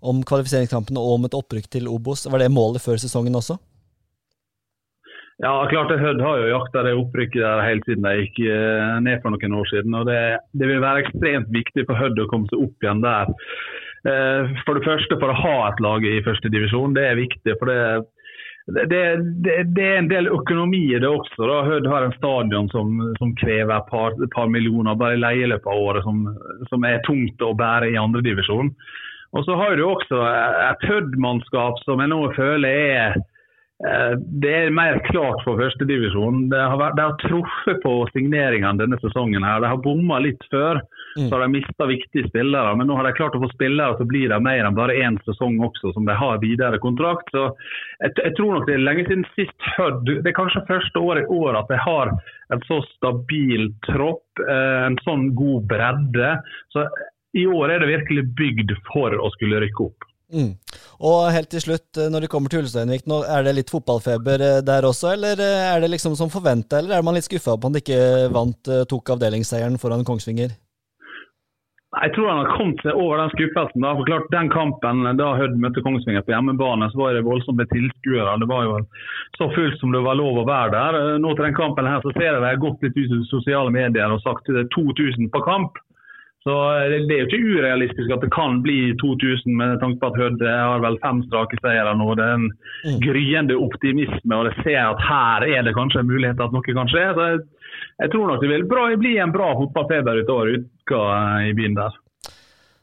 om 0.00 0.24
kvalifiseringskampene 0.24 1.04
og 1.04 1.18
om 1.18 1.28
et 1.28 1.36
opprykk 1.36 1.68
til 1.76 1.92
Obos? 1.92 2.24
Var 2.32 2.46
det 2.46 2.54
målet 2.54 2.80
før 2.80 3.02
sesongen 3.02 3.36
også? 3.36 3.60
Ja, 5.40 5.54
klart. 5.70 5.92
Hødd 5.96 6.20
har 6.20 6.40
jo 6.42 6.50
jakta 6.50 6.82
det 6.84 6.96
opprykket 7.00 7.40
der 7.40 7.62
helt 7.64 7.86
siden 7.88 8.04
de 8.04 8.16
gikk 8.18 8.42
eh, 8.44 8.96
ned 9.00 9.22
for 9.22 9.32
noen 9.32 9.56
år 9.56 9.68
siden. 9.72 9.96
og 9.96 10.08
Det, 10.10 10.20
det 10.52 10.68
vil 10.68 10.82
være 10.84 11.06
ekstremt 11.06 11.48
viktig 11.54 11.86
for 11.88 11.96
Hødd 11.96 12.20
å 12.20 12.28
komme 12.28 12.50
seg 12.50 12.64
opp 12.66 12.84
igjen 12.84 13.00
der. 13.04 13.32
Eh, 14.10 14.52
for 14.66 14.76
det 14.76 14.84
første 14.84 15.16
for 15.20 15.32
å 15.32 15.40
ha 15.40 15.56
et 15.70 15.80
lag 15.84 16.04
i 16.04 16.20
første 16.26 16.52
divisjon, 16.52 16.96
det 16.96 17.06
er 17.08 17.22
viktig. 17.22 17.56
for 17.60 17.72
det 17.72 17.80
det, 18.70 18.84
det, 19.42 19.54
det, 19.74 19.82
er 19.82 19.96
en 19.98 20.10
del 20.10 20.28
økonomi 20.30 20.82
i 20.92 20.98
det 21.00 21.08
også. 21.08 21.40
da. 21.42 21.62
Hødd 21.66 21.88
har 21.90 22.04
en 22.06 22.14
stadion 22.14 22.68
som, 22.70 23.00
som 23.18 23.32
krever 23.40 23.72
et 23.74 23.88
par, 23.90 24.14
par, 24.34 24.50
millioner 24.52 24.98
bare 25.00 25.16
i 25.16 25.22
leieløpet 25.22 25.66
av 25.72 25.86
året, 25.88 26.04
som, 26.04 26.20
som, 26.68 26.84
er 26.86 27.00
tungt 27.08 27.42
å 27.42 27.54
bære 27.56 27.90
i 27.90 27.98
andredivisjon. 27.98 28.70
Og 29.32 29.46
så 29.46 29.56
har 29.58 29.76
du 29.78 29.84
også 29.86 30.20
et 30.68 30.86
Hødd-mannskap 30.86 31.80
som 31.86 32.02
jeg 32.02 32.12
nå 32.12 32.20
føler 32.36 32.84
er 33.00 33.20
det 33.80 34.50
er 34.52 34.74
mer 34.76 34.98
klart 35.06 35.40
for 35.46 35.56
førstedivisjon. 35.56 36.50
De, 36.52 36.56
har 36.58 36.96
de 36.96 37.04
har 37.06 37.14
truffet 37.22 37.78
på 37.80 37.92
signeringene 38.12 38.76
denne 38.76 38.98
sesongen. 39.00 39.44
her. 39.46 39.62
De 39.62 39.70
har 39.72 39.80
bomma 39.80 40.18
litt 40.20 40.42
før, 40.52 40.82
mm. 41.16 41.28
så 41.28 41.30
har 41.32 41.44
de 41.46 41.54
mista 41.54 41.86
viktige 41.88 42.28
spillere. 42.28 42.74
Men 42.76 42.90
nå 42.90 42.98
har 42.98 43.08
de 43.08 43.14
klart 43.16 43.38
å 43.38 43.40
få 43.40 43.48
spillere 43.54 43.96
så 43.96 44.04
blir 44.08 44.28
det 44.28 44.40
mer 44.44 44.68
enn 44.68 44.76
bare 44.76 44.98
én 45.00 45.16
sesong 45.24 45.56
også, 45.64 45.94
som 45.96 46.04
de 46.08 46.16
har 46.16 46.42
videre 46.44 46.80
kontrakt. 46.82 47.32
Så 47.32 47.46
jeg, 48.02 48.12
jeg 48.20 48.34
tror 48.36 48.58
nok 48.58 48.68
det 48.68 48.76
er 48.76 48.84
lenge 48.84 49.06
siden 49.08 49.24
sist 49.38 49.70
hørt 49.78 50.04
Det 50.10 50.28
er 50.28 50.36
kanskje 50.36 50.66
første 50.68 51.06
år 51.06 51.22
i 51.22 51.26
år 51.40 51.62
at 51.62 51.72
de 51.72 51.80
har 51.80 52.12
en 52.52 52.66
så 52.68 52.82
stabil 52.98 53.70
tropp, 53.88 54.44
eh, 54.44 54.84
en 54.90 55.00
sånn 55.06 55.30
god 55.38 55.64
bredde. 55.72 56.36
Så 56.76 56.84
i 57.38 57.46
år 57.48 57.72
er 57.72 57.80
det 57.80 57.92
virkelig 57.94 58.28
bygd 58.36 58.76
for 58.90 59.16
å 59.16 59.32
skulle 59.38 59.64
rykke 59.64 59.88
opp. 59.88 60.09
Mm. 60.30 60.54
Og 61.06 61.30
helt 61.34 61.50
til 61.50 61.62
slutt, 61.64 61.90
eh, 61.98 62.10
når 62.12 62.24
det 62.24 62.30
kommer 62.32 62.52
til 62.52 62.62
Ulsteinvik, 62.62 63.06
nå 63.10 63.22
er 63.26 63.44
det 63.46 63.56
litt 63.56 63.72
fotballfeber 63.72 64.46
eh, 64.46 64.62
der 64.66 64.86
også, 64.86 65.14
eller 65.16 65.42
eh, 65.42 65.68
er 65.72 65.82
det 65.82 65.92
liksom 65.94 66.16
som 66.18 66.32
forventa, 66.32 66.78
eller 66.78 66.98
er 66.98 67.06
man 67.06 67.16
litt 67.18 67.26
skuffa 67.26 67.56
på 67.56 67.60
at 67.60 67.66
man 67.66 67.80
ikke 67.80 68.02
vant, 68.34 68.74
tok 68.90 69.16
avdelingsseieren 69.16 69.80
foran 69.82 70.06
Kongsvinger? 70.06 70.54
Jeg 71.90 72.12
tror 72.14 72.28
han 72.30 72.44
har 72.44 72.52
kommet 72.54 72.82
seg 72.86 72.94
over 72.94 73.18
den 73.18 73.32
skuffelsen. 73.32 73.82
da, 73.82 73.96
for 73.98 74.06
klart 74.06 74.28
Den 74.30 74.46
kampen 74.52 75.02
da 75.18 75.32
Hødd 75.34 75.56
møtte 75.58 75.82
Kongsvinger 75.82 76.22
på 76.22 76.30
hjemmebane, 76.30 76.86
så 76.92 77.00
var 77.00 77.16
det 77.18 77.24
voldsomt 77.26 77.58
med 77.58 77.66
tilskuere. 77.72 78.36
Det 78.38 78.46
var 78.46 78.62
jo 78.68 78.76
så 79.34 79.48
fullt 79.56 79.80
som 79.80 79.90
det 79.90 80.04
var 80.06 80.14
lov 80.20 80.38
å 80.38 80.46
være 80.46 80.70
der. 80.76 81.18
Nå 81.18 81.34
til 81.34 81.48
den 81.48 81.58
kampen 81.58 81.90
her 81.90 81.98
så 82.04 82.14
ser 82.14 82.28
jeg 82.28 82.38
det 82.38 82.46
har 82.46 82.62
gått 82.62 82.86
litt 82.86 82.94
ut 82.94 83.16
i 83.18 83.24
sosiale 83.32 83.74
medier 83.74 84.14
og 84.14 84.22
sagt 84.22 84.46
det 84.46 84.68
er 84.68 84.70
2000 84.76 85.32
på 85.34 85.42
kamp. 85.42 85.82
Så 86.40 86.52
Det 86.88 87.12
er 87.12 87.20
jo 87.20 87.28
ikke 87.28 87.56
urealistisk 87.60 88.12
at 88.14 88.22
det 88.24 88.30
kan 88.32 88.62
bli 88.64 88.94
2000, 89.02 89.56
med 89.60 89.80
tanke 89.82 90.00
på 90.00 90.08
at 90.08 90.20
Hødd 90.20 90.44
har 90.48 90.80
vel 90.80 90.96
fem 91.04 91.20
strake 91.28 91.58
seire 91.60 91.92
nå. 92.00 92.14
Det 92.16 92.24
er 92.24 92.36
en 92.38 92.46
mm. 92.48 93.00
gryende 93.04 93.58
optimisme, 93.60 94.38
og 94.38 94.48
jeg 94.48 94.64
ser 94.64 94.80
at 94.86 95.02
her 95.04 95.48
er 95.50 95.66
det 95.66 95.76
kanskje 95.76 96.00
en 96.00 96.08
mulighet 96.08 96.40
at 96.40 96.54
noe 96.54 96.64
kan 96.64 96.88
skje. 96.88 97.08
Så 97.16 97.26
jeg, 97.28 97.42
jeg 98.06 98.12
tror 98.14 98.30
nok 98.30 98.40
det 98.40 98.54
vil 98.54 98.68
bli 99.02 99.18
en 99.20 99.34
bra 99.36 99.50
fotballfeber 99.58 100.22
utover 100.22 100.54
uka 100.56 101.02
i 101.50 101.52
byen 101.58 101.76
der. 101.76 101.98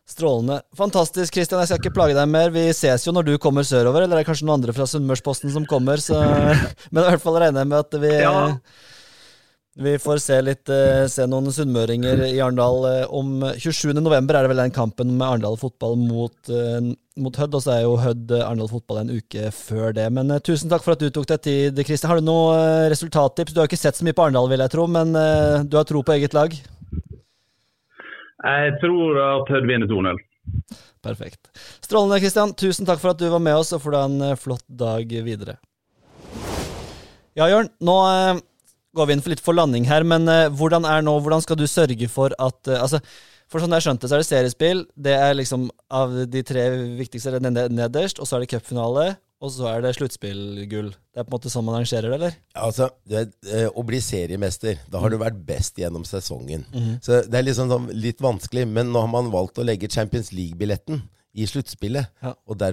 Strålende. 0.08 0.62
Fantastisk, 0.78 1.34
Kristian. 1.34 1.60
Jeg 1.60 1.68
skal 1.68 1.82
ikke 1.82 1.98
plage 1.98 2.14
deg 2.16 2.30
mer. 2.32 2.54
Vi 2.54 2.70
ses 2.78 3.04
jo 3.04 3.12
når 3.12 3.26
du 3.28 3.34
kommer 3.44 3.66
sørover, 3.68 4.06
eller 4.06 4.16
det 4.16 4.24
er 4.24 4.30
kanskje 4.30 4.46
noen 4.48 4.62
andre 4.62 4.76
fra 4.78 4.86
Sunnmørsposten 4.88 5.52
som 5.52 5.66
kommer. 5.68 6.00
Så... 6.00 6.16
Men 6.94 7.02
i 7.02 7.10
hvert 7.10 7.26
fall 7.26 7.42
regner 7.42 7.66
jeg 7.66 7.72
med 7.74 7.82
at 7.82 7.98
vi 8.06 8.14
ja. 8.22 8.36
Vi 9.80 9.92
får 10.02 10.18
se 10.18 10.36
litt, 10.42 10.70
eh, 10.74 11.04
se 11.06 11.28
noen 11.30 11.52
sunnmøringer 11.54 12.24
i 12.26 12.40
Arendal 12.42 12.86
eh, 12.90 13.12
om 13.14 13.44
27.11. 13.62 14.32
er 14.34 14.48
det 14.48 14.50
vel 14.50 14.62
den 14.64 14.74
kampen 14.74 15.12
med 15.20 15.26
Arendal 15.28 15.58
fotball 15.62 15.94
mot, 16.02 16.34
eh, 16.50 16.88
mot 17.22 17.38
Hødd, 17.38 17.54
og 17.54 17.62
så 17.62 17.76
er 17.76 17.84
jo 17.84 17.92
Hødd 18.02 18.34
Arendal 18.40 18.72
fotball 18.72 19.04
en 19.04 19.12
uke 19.14 19.52
før 19.54 19.94
det. 19.94 20.08
Men 20.18 20.34
tusen 20.42 20.72
takk 20.72 20.82
for 20.82 20.98
at 20.98 21.04
du 21.04 21.12
tok 21.14 21.30
deg 21.30 21.44
tid, 21.46 21.84
Kristian. 21.86 22.10
Har 22.10 22.18
du 22.18 22.26
noen 22.26 22.90
resultattips? 22.90 23.54
Du 23.54 23.62
har 23.62 23.70
ikke 23.70 23.78
sett 23.78 24.00
så 24.00 24.08
mye 24.08 24.18
på 24.18 24.26
Arendal, 24.26 24.50
vil 24.50 24.66
jeg 24.66 24.74
tro, 24.74 24.88
men 24.90 25.14
du 25.14 25.78
har 25.78 25.86
tro 25.86 26.02
på 26.02 26.18
eget 26.18 26.34
lag? 26.34 26.58
Jeg 28.48 28.76
tror 28.82 29.22
at 29.28 29.54
Hødd 29.54 29.70
vinner 29.70 29.94
2-0. 29.94 30.26
Perfekt. 31.06 31.54
Strålende, 31.86 32.18
Kristian. 32.26 32.58
Tusen 32.58 32.90
takk 32.90 32.98
for 33.04 33.14
at 33.14 33.22
du 33.22 33.30
var 33.30 33.46
med 33.46 33.62
oss, 33.62 33.76
og 33.78 33.86
for 33.86 34.02
en 34.02 34.34
flott 34.42 34.66
dag 34.66 35.06
videre. 35.06 35.60
Ja, 37.38 37.46
Jørn. 37.46 37.70
Nå 37.86 38.02
går 38.98 39.10
vi 39.10 39.18
inn 39.18 39.24
for 39.24 39.34
litt 39.34 39.44
for 39.44 39.58
landing 39.58 39.88
her, 39.90 40.06
men 40.08 40.28
uh, 40.30 40.48
hvordan 40.54 40.88
er 40.90 41.06
nå, 41.06 41.18
hvordan 41.24 41.44
skal 41.46 41.60
du 41.60 41.68
sørge 41.70 42.10
for 42.12 42.36
at 42.38 42.60
uh, 42.72 42.82
altså, 42.82 43.02
For 43.48 43.64
sånn 43.64 43.72
jeg 43.78 43.86
skjønte, 43.86 44.10
så 44.10 44.18
er 44.18 44.20
det 44.20 44.28
seriespill. 44.28 44.82
Det 45.00 45.14
er 45.16 45.38
liksom 45.38 45.70
av 45.88 46.12
de 46.28 46.42
tre 46.44 46.66
viktigste 46.98 47.38
er 47.38 47.46
nederst, 47.72 48.20
og 48.20 48.28
så 48.28 48.36
er 48.36 48.44
det 48.44 48.50
cupfinale, 48.52 49.06
og 49.40 49.54
så 49.54 49.70
er 49.72 49.86
det 49.86 49.94
sluttspillgull. 49.96 50.90
Det 50.92 51.22
er 51.22 51.24
på 51.24 51.32
en 51.32 51.36
måte 51.38 51.52
sånn 51.54 51.64
man 51.64 51.78
arrangerer 51.78 52.12
det, 52.12 52.18
eller? 52.18 52.36
Ja, 52.52 52.66
altså, 52.66 52.90
det, 53.08 53.30
uh, 53.48 53.70
Å 53.72 53.86
bli 53.88 54.02
seriemester, 54.04 54.82
da 54.92 55.00
har 55.00 55.14
mm. 55.14 55.16
du 55.16 55.24
vært 55.24 55.40
best 55.48 55.80
gjennom 55.80 56.04
sesongen. 56.10 56.66
Mm 56.74 56.82
-hmm. 56.82 56.98
Så 57.06 57.22
det 57.24 57.40
er 57.40 57.48
liksom 57.48 57.72
sånn, 57.72 57.88
litt 57.94 58.20
vanskelig, 58.22 58.68
men 58.68 58.92
nå 58.92 59.06
har 59.06 59.14
man 59.16 59.32
valgt 59.32 59.64
å 59.64 59.64
legge 59.64 59.88
Champions 59.88 60.34
League-billetten 60.34 61.06
i 61.38 61.46
sluttspillet. 61.50 62.10
Ja. 62.24 62.34
Og, 62.50 62.64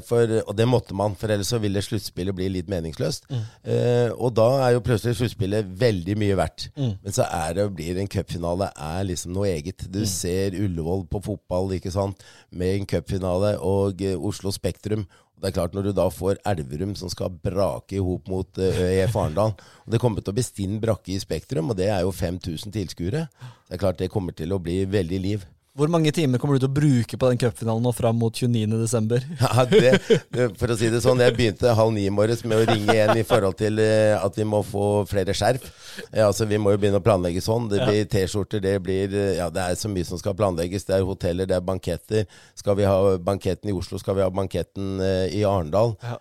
og 0.47 0.55
det 0.57 0.67
måtte 0.69 0.97
man, 0.97 1.17
for 1.19 1.33
ellers 1.33 1.53
så 1.53 1.61
ville 1.63 1.83
sluttspillet 1.85 2.37
bli 2.37 2.49
litt 2.57 2.71
meningsløst. 2.73 3.29
Mm. 3.31 3.43
Eh, 3.75 4.13
og 4.15 4.33
da 4.39 4.49
er 4.65 4.77
jo 4.77 4.85
plutselig 4.85 5.19
sluttspillet 5.21 5.75
veldig 5.81 6.17
mye 6.21 6.39
verdt. 6.41 6.69
Mm. 6.79 6.95
Men 7.05 7.17
så 7.17 7.29
er 7.29 7.59
det, 7.59 7.69
blir 7.77 8.01
en 8.01 8.11
cupfinale 8.11 8.71
er 8.73 9.03
liksom 9.11 9.35
noe 9.37 9.51
eget. 9.53 9.87
Du 9.89 10.03
mm. 10.05 10.09
ser 10.11 10.57
Ullevål 10.57 11.05
på 11.13 11.23
fotball 11.29 11.77
ikke 11.77 11.93
sant, 11.95 12.25
med 12.51 12.81
en 12.81 12.89
cupfinale 12.95 13.57
og 13.61 14.03
eh, 14.05 14.17
Oslo 14.17 14.55
Spektrum. 14.55 15.05
Det 15.35 15.51
er 15.51 15.57
klart 15.59 15.75
Når 15.77 15.89
du 15.89 15.93
da 15.93 16.05
får 16.09 16.39
Elverum 16.49 16.95
som 16.97 17.11
skal 17.13 17.35
brake 17.45 17.99
i 17.99 18.01
hop 18.01 18.31
mot 18.31 18.49
uh, 18.57 18.79
ØIF 18.87 19.17
Arendal 19.19 19.51
Det 19.93 19.99
kommer 20.01 20.23
til 20.23 20.33
å 20.33 20.37
bli 20.39 20.45
stinn 20.47 20.79
brakke 20.81 21.13
i 21.13 21.19
Spektrum, 21.21 21.69
og 21.69 21.77
det 21.77 21.91
er 21.93 22.01
jo 22.07 22.15
5000 22.15 22.73
tilskuere. 22.73 23.27
Det 23.69 23.77
er 23.77 23.83
klart 23.83 24.01
det 24.01 24.13
kommer 24.15 24.33
til 24.33 24.55
å 24.55 24.61
bli 24.63 24.85
veldig 24.89 25.19
liv. 25.21 25.45
Hvor 25.75 25.91
mange 25.91 26.13
timer 26.15 26.39
kommer 26.39 26.55
du 26.55 26.63
til 26.63 26.71
å 26.71 26.75
bruke 26.77 27.19
på 27.19 27.29
den 27.33 27.39
cupfinalen 27.43 27.83
nå 27.83 27.91
fram 27.91 28.15
mot 28.23 28.37
29.12.? 28.39 29.25
Ja, 29.43 29.65
det, 29.67 30.45
for 30.55 30.71
å 30.71 30.77
si 30.79 30.87
det 30.87 31.01
sånn, 31.03 31.19
jeg 31.19 31.35
begynte 31.35 31.73
halv 31.75 31.91
ni 31.97 32.05
i 32.07 32.13
morges 32.15 32.45
med 32.47 32.61
å 32.61 32.69
ringe 32.69 32.95
igjen 32.95 33.19
i 33.19 33.25
forhold 33.27 33.57
til 33.59 33.81
uh, 33.83 34.21
at 34.21 34.39
vi 34.39 34.47
må 34.47 34.61
få 34.63 35.03
flere 35.11 35.35
skjerf. 35.35 35.67
Ja, 36.13 36.29
altså, 36.29 36.47
vi 36.47 36.61
må 36.63 36.71
jo 36.71 36.79
begynne 36.79 37.01
å 37.03 37.03
planlegge 37.03 37.43
sånn. 37.43 37.67
Det 37.73 37.81
blir 37.89 38.07
T-skjorter, 38.13 38.63
det 38.63 38.77
blir 38.87 39.17
uh, 39.19 39.33
Ja, 39.35 39.49
det 39.51 39.65
er 39.65 39.81
så 39.81 39.91
mye 39.91 40.07
som 40.07 40.21
skal 40.21 40.37
planlegges. 40.39 40.87
Det 40.87 40.95
er 40.95 41.09
hoteller, 41.09 41.51
det 41.51 41.59
er 41.59 41.67
banketter. 41.67 42.31
Skal 42.55 42.79
vi 42.79 42.87
ha 42.87 43.17
banketten 43.19 43.73
i 43.73 43.75
Oslo, 43.75 43.99
skal 43.99 44.21
vi 44.21 44.23
ha 44.23 44.31
banketten 44.31 45.03
uh, 45.03 45.27
i 45.27 45.43
Arendal. 45.43 45.97
Ja. 46.05 46.21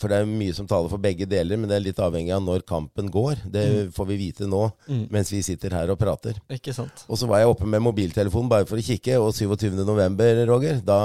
for 0.00 0.12
det 0.12 0.18
er 0.20 0.28
mye 0.28 0.52
som 0.56 0.66
taler 0.68 0.90
for 0.92 1.00
begge 1.00 1.24
deler, 1.28 1.56
men 1.56 1.68
det 1.68 1.78
er 1.78 1.84
litt 1.84 2.00
avhengig 2.00 2.32
av 2.36 2.42
når 2.44 2.64
kampen 2.68 3.12
går. 3.12 3.44
Det 3.44 3.62
mm. 3.68 3.92
får 3.96 4.08
vi 4.08 4.18
vite 4.20 4.48
nå, 4.48 4.66
mm. 4.88 5.06
mens 5.12 5.32
vi 5.32 5.40
sitter 5.44 5.76
her 5.76 5.92
og 5.92 6.00
prater. 6.00 6.40
Ikke 6.52 6.74
sant. 6.76 7.04
Og 7.08 7.20
så 7.20 7.28
var 7.28 7.40
jeg 7.40 7.52
oppe 7.52 7.68
med 7.68 7.84
mobiltelefonen 7.84 8.53
bare 8.54 8.68
for 8.68 8.80
å 8.80 8.84
kikke. 8.84 9.18
Og 9.20 9.34
27.11, 9.36 10.44
Roger, 10.50 10.82
da 10.86 10.98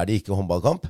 er 0.00 0.08
det 0.08 0.20
ikke 0.20 0.38
håndballkamp. 0.38 0.86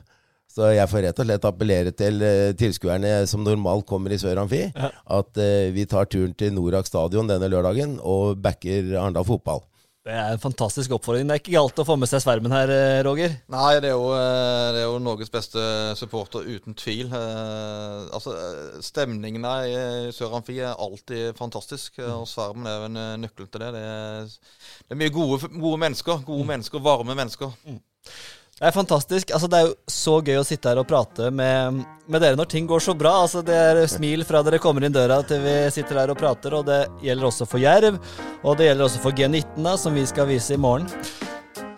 Så 0.54 0.68
jeg 0.70 0.86
får 0.86 1.02
rett 1.02 1.18
og 1.18 1.26
slett 1.26 1.46
appellere 1.48 1.92
til 1.98 2.20
uh, 2.22 2.52
tilskuerne 2.54 3.24
som 3.26 3.42
normalt 3.42 3.88
kommer 3.90 4.14
i 4.14 4.18
Sør 4.22 4.44
Amfi, 4.44 4.68
ja. 4.68 4.90
at 5.16 5.40
uh, 5.40 5.70
vi 5.74 5.86
tar 5.90 6.06
turen 6.06 6.34
til 6.38 6.54
Norak 6.54 6.86
stadion 6.86 7.26
denne 7.26 7.48
lørdagen 7.50 7.96
og 7.98 8.38
backer 8.44 8.92
Arendal 9.00 9.26
fotball. 9.26 9.64
Det 10.04 10.12
er 10.12 10.34
en 10.34 10.40
fantastisk 10.40 10.92
oppfordring. 10.92 11.24
Det 11.24 11.32
er 11.32 11.40
ikke 11.40 11.54
galt 11.54 11.78
å 11.80 11.86
få 11.88 11.94
med 11.96 12.10
seg 12.10 12.20
svermen 12.20 12.52
her, 12.52 12.68
eh, 12.68 12.98
Roger? 13.06 13.38
Nei, 13.48 13.70
det 13.80 13.88
er 13.88 13.94
jo, 13.94 14.10
det 14.12 14.82
er 14.82 14.84
jo 14.84 14.98
Norges 15.00 15.32
beste 15.32 15.62
supporter, 15.96 16.44
uten 16.44 16.76
tvil. 16.76 17.08
Eh, 17.08 18.02
altså, 18.12 18.34
Stemningen 18.84 19.48
i 19.64 20.12
Sør 20.12 20.36
Amfi 20.36 20.58
er 20.60 20.76
alltid 20.76 21.32
fantastisk, 21.40 22.02
og 22.04 22.28
svermen 22.28 22.68
er 22.68 22.76
jo 22.76 22.90
en 22.90 23.24
nøkkel 23.24 23.48
til 23.48 23.64
det. 23.64 23.72
Det 23.78 23.84
er, 23.94 24.28
det 24.84 24.92
er 24.92 25.00
mye 25.06 25.14
gode, 25.14 25.40
gode, 25.56 25.80
mennesker. 25.86 26.20
Gode 26.28 26.44
mm. 26.44 26.52
mennesker, 26.52 26.84
varme 26.84 27.16
mennesker. 27.16 27.56
Mm. 27.64 27.80
Det 28.54 28.68
er 28.68 28.74
fantastisk. 28.74 29.32
Altså, 29.34 29.48
det 29.50 29.58
er 29.58 29.66
jo 29.66 29.74
så 29.90 30.20
gøy 30.22 30.38
å 30.38 30.46
sitte 30.46 30.70
her 30.70 30.78
og 30.78 30.86
prate 30.86 31.26
med, 31.34 31.80
med, 32.06 32.20
dere 32.22 32.38
når 32.38 32.52
ting 32.52 32.68
går 32.70 32.84
så 32.86 32.94
bra. 32.94 33.16
Altså, 33.24 33.42
det 33.42 33.56
er 33.58 33.82
smil 33.90 34.22
fra 34.28 34.44
dere 34.46 34.62
kommer 34.62 34.86
inn 34.86 34.94
døra 34.94 35.18
til 35.26 35.42
vi 35.42 35.56
sitter 35.74 36.04
her 36.04 36.14
og 36.14 36.20
prater, 36.20 36.54
og 36.54 36.68
det 36.70 36.84
gjelder 37.02 37.30
også 37.32 37.50
for 37.50 37.62
Jerv. 37.62 37.98
Og 38.44 38.58
det 38.60 38.70
gjelder 38.70 38.86
også 38.86 39.02
for 39.02 39.18
G19, 39.18 39.58
da, 39.58 39.74
som 39.80 39.98
vi 39.98 40.06
skal 40.06 40.30
vise 40.30 40.54
i 40.54 40.60
morgen. 40.60 40.86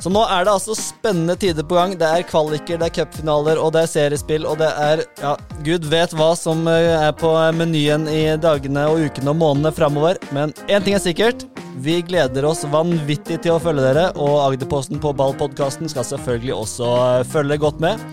Så 0.07 0.11
nå 0.15 0.21
er 0.31 0.45
det 0.47 0.53
altså 0.53 0.75
spennende 0.79 1.35
tider 1.35 1.65
på 1.67 1.75
gang. 1.75 1.97
Det 1.99 2.07
er 2.07 2.23
kvaliker, 2.29 2.77
det 2.79 2.87
er 2.87 2.93
cupfinaler, 2.95 3.59
og 3.59 3.73
det 3.75 3.81
er 3.83 3.89
seriespill, 3.91 4.45
og 4.47 4.61
det 4.61 4.69
er 4.79 5.03
ja, 5.19 5.33
gud 5.67 5.89
vet 5.91 6.15
hva 6.15 6.29
som 6.39 6.61
eh, 6.71 6.93
er 7.09 7.11
på 7.19 7.33
menyen 7.59 8.07
i 8.07 8.21
dagene 8.39 8.85
og 8.87 9.03
ukene 9.03 9.33
og 9.33 9.41
månedene 9.41 9.75
framover. 9.75 10.21
Men 10.31 10.55
én 10.71 10.87
ting 10.87 10.95
er 10.95 11.03
sikkert. 11.03 11.43
Vi 11.83 11.99
gleder 12.07 12.47
oss 12.47 12.63
vanvittig 12.71 13.41
til 13.43 13.57
å 13.57 13.59
følge 13.67 13.83
dere, 13.83 14.07
og 14.15 14.45
Agderposten 14.45 15.03
på 15.03 15.11
Ball-podkasten 15.19 15.91
skal 15.91 16.07
selvfølgelig 16.07 16.55
også 16.55 16.95
eh, 17.09 17.27
følge 17.35 17.59
godt 17.67 17.83
med. 17.83 18.07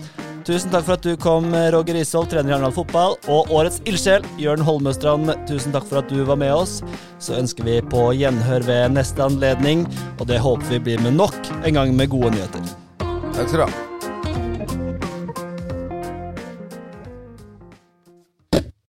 Tusen 0.44 0.68
takk 0.68 0.84
for 0.84 0.98
at 0.98 1.06
du 1.06 1.14
kom, 1.16 1.46
Roger 1.72 1.96
Isholt, 1.96 2.28
trener 2.28 2.52
i 2.52 2.54
Arendal 2.56 2.74
fotball. 2.76 3.16
Og 3.32 3.48
årets 3.48 3.80
ildsjel, 3.88 4.26
Jørn 4.40 4.60
Holmøstrand. 4.60 5.32
tusen 5.48 5.72
takk 5.72 5.88
for 5.88 6.02
at 6.02 6.12
du 6.12 6.20
var 6.28 6.36
med 6.36 6.52
oss. 6.52 6.82
Så 7.18 7.38
ønsker 7.38 7.64
vi 7.64 7.78
på 7.80 8.10
gjenhør 8.12 8.66
ved 8.68 8.92
neste 8.98 9.24
anledning, 9.24 9.86
og 10.18 10.28
det 10.28 10.42
håper 10.44 10.76
vi 10.76 10.82
blir 10.90 11.00
med 11.00 11.16
nok 11.16 11.40
en 11.64 11.80
gang 11.80 11.96
med 11.96 12.12
gode 12.12 12.36
nyheter. 12.36 12.70
Takk 13.32 13.48
skal 13.48 13.64
du 13.64 13.66
ha. 13.66 13.93